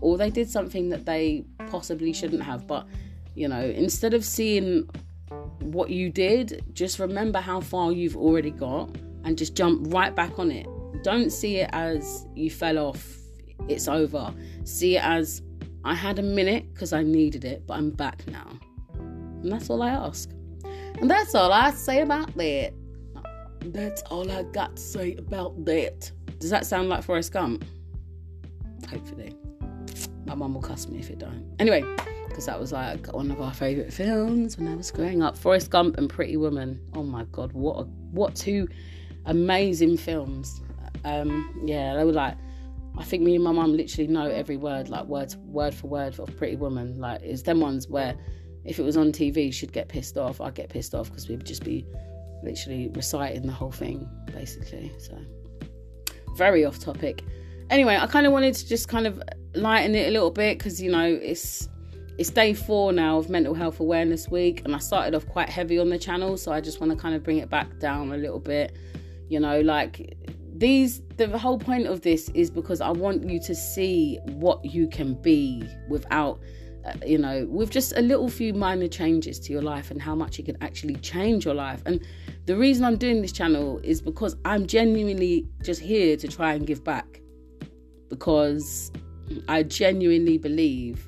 or 0.00 0.16
they 0.16 0.30
did 0.30 0.48
something 0.48 0.88
that 0.88 1.04
they 1.04 1.44
possibly 1.66 2.12
shouldn't 2.12 2.42
have. 2.42 2.66
But, 2.66 2.86
you 3.34 3.48
know, 3.48 3.60
instead 3.60 4.14
of 4.14 4.24
seeing 4.24 4.88
what 5.60 5.90
you 5.90 6.08
did, 6.08 6.64
just 6.72 6.98
remember 6.98 7.40
how 7.40 7.60
far 7.60 7.92
you've 7.92 8.16
already 8.16 8.50
got 8.50 8.96
and 9.24 9.36
just 9.36 9.54
jump 9.54 9.92
right 9.92 10.14
back 10.14 10.38
on 10.38 10.50
it 10.50 10.66
don't 11.04 11.30
see 11.30 11.56
it 11.56 11.70
as 11.72 12.26
you 12.34 12.50
fell 12.50 12.78
off, 12.78 13.06
it's 13.68 13.86
over. 13.88 14.34
See 14.64 14.96
it 14.96 15.04
as 15.04 15.42
I 15.84 15.94
had 15.94 16.18
a 16.18 16.22
minute 16.22 16.72
because 16.72 16.92
I 16.92 17.02
needed 17.02 17.44
it, 17.44 17.66
but 17.66 17.74
I'm 17.74 17.90
back 17.90 18.26
now. 18.26 18.58
And 18.94 19.52
that's 19.52 19.68
all 19.68 19.82
I 19.82 19.90
ask. 19.90 20.30
And 20.98 21.10
that's 21.10 21.34
all 21.34 21.52
I 21.52 21.70
say 21.72 22.00
about 22.00 22.34
that. 22.36 22.72
That's 23.72 24.02
all 24.02 24.30
I 24.30 24.42
got 24.42 24.76
to 24.76 24.82
say 24.82 25.14
about 25.16 25.64
that. 25.64 26.10
Does 26.38 26.50
that 26.50 26.66
sound 26.66 26.88
like 26.88 27.02
Forrest 27.02 27.32
Gump? 27.32 27.64
Hopefully. 28.90 29.34
My 30.26 30.34
mum 30.34 30.54
will 30.54 30.62
cuss 30.62 30.88
me 30.88 30.98
if 30.98 31.10
it 31.10 31.18
don't. 31.18 31.44
Anyway, 31.58 31.84
because 32.28 32.46
that 32.46 32.58
was 32.58 32.72
like 32.72 33.12
one 33.12 33.30
of 33.30 33.40
our 33.40 33.52
favourite 33.52 33.92
films 33.92 34.58
when 34.58 34.68
I 34.68 34.74
was 34.74 34.90
growing 34.90 35.22
up. 35.22 35.36
Forrest 35.36 35.70
Gump 35.70 35.98
and 35.98 36.10
Pretty 36.10 36.36
Woman. 36.36 36.80
Oh 36.94 37.02
my 37.02 37.24
god, 37.32 37.52
what 37.52 37.80
a, 37.80 37.82
what 38.10 38.34
two 38.34 38.68
amazing 39.26 39.96
films. 39.96 40.60
Um, 41.04 41.62
yeah, 41.64 41.94
they 41.96 42.04
were 42.04 42.12
like, 42.12 42.36
I 42.98 43.04
think 43.04 43.22
me 43.22 43.34
and 43.34 43.44
my 43.44 43.52
mum 43.52 43.76
literally 43.76 44.08
know 44.08 44.26
every 44.26 44.56
word, 44.56 44.88
like 44.88 45.04
word 45.06 45.34
word 45.44 45.74
for 45.74 45.88
word 45.88 46.18
of 46.18 46.36
Pretty 46.36 46.56
Woman. 46.56 46.98
Like 46.98 47.22
it's 47.22 47.42
them 47.42 47.60
ones 47.60 47.88
where 47.88 48.14
if 48.64 48.78
it 48.78 48.82
was 48.82 48.96
on 48.96 49.12
TV, 49.12 49.52
she'd 49.52 49.72
get 49.72 49.88
pissed 49.88 50.16
off. 50.16 50.40
I'd 50.40 50.54
get 50.54 50.70
pissed 50.70 50.94
off 50.94 51.08
because 51.10 51.28
we'd 51.28 51.44
just 51.44 51.64
be 51.64 51.86
literally 52.44 52.90
reciting 52.94 53.46
the 53.46 53.52
whole 53.52 53.72
thing, 53.72 54.08
basically. 54.32 54.92
So 54.98 55.18
very 56.36 56.64
off 56.64 56.78
topic. 56.78 57.22
Anyway, 57.70 57.96
I 57.96 58.06
kind 58.06 58.26
of 58.26 58.32
wanted 58.32 58.54
to 58.54 58.68
just 58.68 58.88
kind 58.88 59.06
of 59.06 59.22
lighten 59.54 59.94
it 59.94 60.08
a 60.08 60.10
little 60.10 60.30
bit 60.30 60.58
because 60.58 60.80
you 60.82 60.90
know 60.90 61.06
it's 61.06 61.68
it's 62.18 62.30
day 62.30 62.54
four 62.54 62.92
now 62.92 63.18
of 63.18 63.28
Mental 63.28 63.54
Health 63.54 63.80
Awareness 63.80 64.28
Week, 64.28 64.62
and 64.64 64.74
I 64.74 64.78
started 64.78 65.14
off 65.14 65.26
quite 65.26 65.48
heavy 65.48 65.78
on 65.78 65.88
the 65.88 65.98
channel, 65.98 66.36
so 66.36 66.52
I 66.52 66.60
just 66.60 66.80
want 66.80 66.92
to 66.92 66.98
kind 66.98 67.14
of 67.14 67.22
bring 67.22 67.38
it 67.38 67.50
back 67.50 67.78
down 67.78 68.12
a 68.12 68.16
little 68.16 68.40
bit. 68.40 68.76
You 69.28 69.40
know, 69.40 69.60
like 69.60 70.16
these 70.56 71.02
the 71.16 71.36
whole 71.36 71.58
point 71.58 71.86
of 71.86 72.02
this 72.02 72.28
is 72.30 72.50
because 72.50 72.80
I 72.80 72.90
want 72.90 73.28
you 73.28 73.40
to 73.40 73.54
see 73.54 74.18
what 74.24 74.64
you 74.64 74.86
can 74.86 75.14
be 75.14 75.68
without 75.88 76.38
uh, 76.86 76.92
you 77.04 77.18
know 77.18 77.46
with 77.50 77.70
just 77.70 77.96
a 77.96 78.00
little 78.00 78.28
few 78.28 78.54
minor 78.54 78.88
changes 78.88 79.40
to 79.40 79.52
your 79.52 79.62
life 79.62 79.90
and 79.90 80.00
how 80.00 80.14
much 80.14 80.38
it 80.38 80.44
can 80.44 80.56
actually 80.62 80.96
change 80.96 81.44
your 81.44 81.54
life 81.54 81.82
and 81.86 82.06
the 82.46 82.56
reason 82.56 82.84
I'm 82.84 82.96
doing 82.96 83.22
this 83.22 83.32
channel 83.32 83.80
is 83.82 84.00
because 84.00 84.36
I'm 84.44 84.66
genuinely 84.66 85.46
just 85.62 85.80
here 85.80 86.16
to 86.16 86.28
try 86.28 86.54
and 86.54 86.66
give 86.66 86.84
back 86.84 87.20
because 88.08 88.92
I 89.48 89.62
genuinely 89.62 90.38
believe 90.38 91.06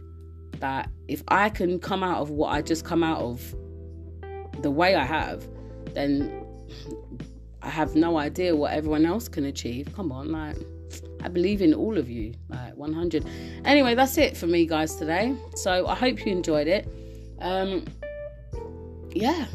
that 0.61 0.91
if 1.09 1.23
I 1.29 1.51
can 1.51 1.79
come 1.79 2.03
out 2.03 2.23
of 2.23 2.31
what 2.31 2.53
I 2.53 2.63
just 2.63 2.85
come 2.85 3.03
out 3.03 3.21
of 3.21 3.55
the 4.63 4.71
way 4.71 4.95
I 4.95 5.05
have 5.05 5.47
then 5.93 6.47
I 7.67 7.71
have 7.71 7.97
no 7.97 8.17
idea 8.17 8.55
what 8.55 8.73
everyone 8.73 9.05
else 9.05 9.29
can 9.29 9.45
achieve. 9.45 9.89
Come 9.95 10.13
on, 10.13 10.31
like 10.31 10.57
I 11.21 11.29
believe 11.29 11.63
in 11.63 11.75
all 11.75 11.99
of 11.99 12.09
you, 12.09 12.33
like 12.49 12.77
100. 12.77 13.27
Anyway, 13.65 13.97
that's 13.97 14.17
it 14.19 14.37
for 14.37 14.47
me, 14.47 14.67
guys, 14.67 14.95
today. 14.95 15.35
So 15.57 15.87
I 15.89 15.97
hope 15.97 16.25
you 16.25 16.31
enjoyed 16.31 16.69
it. 16.69 16.89
Um, 17.41 17.85
yeah. 19.11 19.47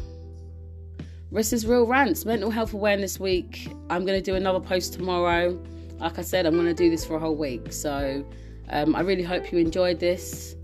Is 1.54 1.66
Real 1.66 1.86
Rants, 1.86 2.26
Mental 2.26 2.50
Health 2.50 2.74
Awareness 2.74 3.18
Week. 3.18 3.66
I'm 3.88 4.04
going 4.04 4.22
to 4.22 4.30
do 4.30 4.36
another 4.36 4.60
post 4.60 4.92
tomorrow. 4.92 5.58
Like 5.98 6.18
I 6.18 6.22
said, 6.22 6.44
I'm 6.44 6.52
going 6.52 6.66
to 6.66 6.74
do 6.74 6.90
this 6.90 7.06
for 7.06 7.16
a 7.16 7.18
whole 7.18 7.36
week. 7.36 7.72
So 7.72 8.22
um, 8.68 8.94
I 8.94 9.00
really 9.00 9.22
hope 9.22 9.50
you 9.50 9.58
enjoyed 9.58 9.98
this. 9.98 10.56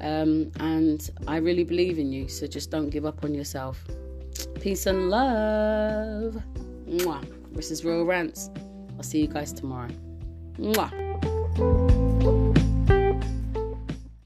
Um, 0.00 0.52
and 0.60 1.10
I 1.26 1.38
really 1.38 1.64
believe 1.64 1.98
in 1.98 2.12
you. 2.12 2.28
So 2.28 2.46
just 2.46 2.70
don't 2.70 2.88
give 2.88 3.04
up 3.04 3.24
on 3.24 3.34
yourself. 3.34 3.84
Peace 4.60 4.86
and 4.86 5.10
love. 5.10 6.40
Mwah. 6.86 7.26
This 7.52 7.72
is 7.72 7.84
Real 7.84 8.04
Rants. 8.04 8.48
I'll 8.96 9.02
see 9.02 9.20
you 9.22 9.26
guys 9.26 9.52
tomorrow. 9.52 9.90
Mwah. 10.56 12.01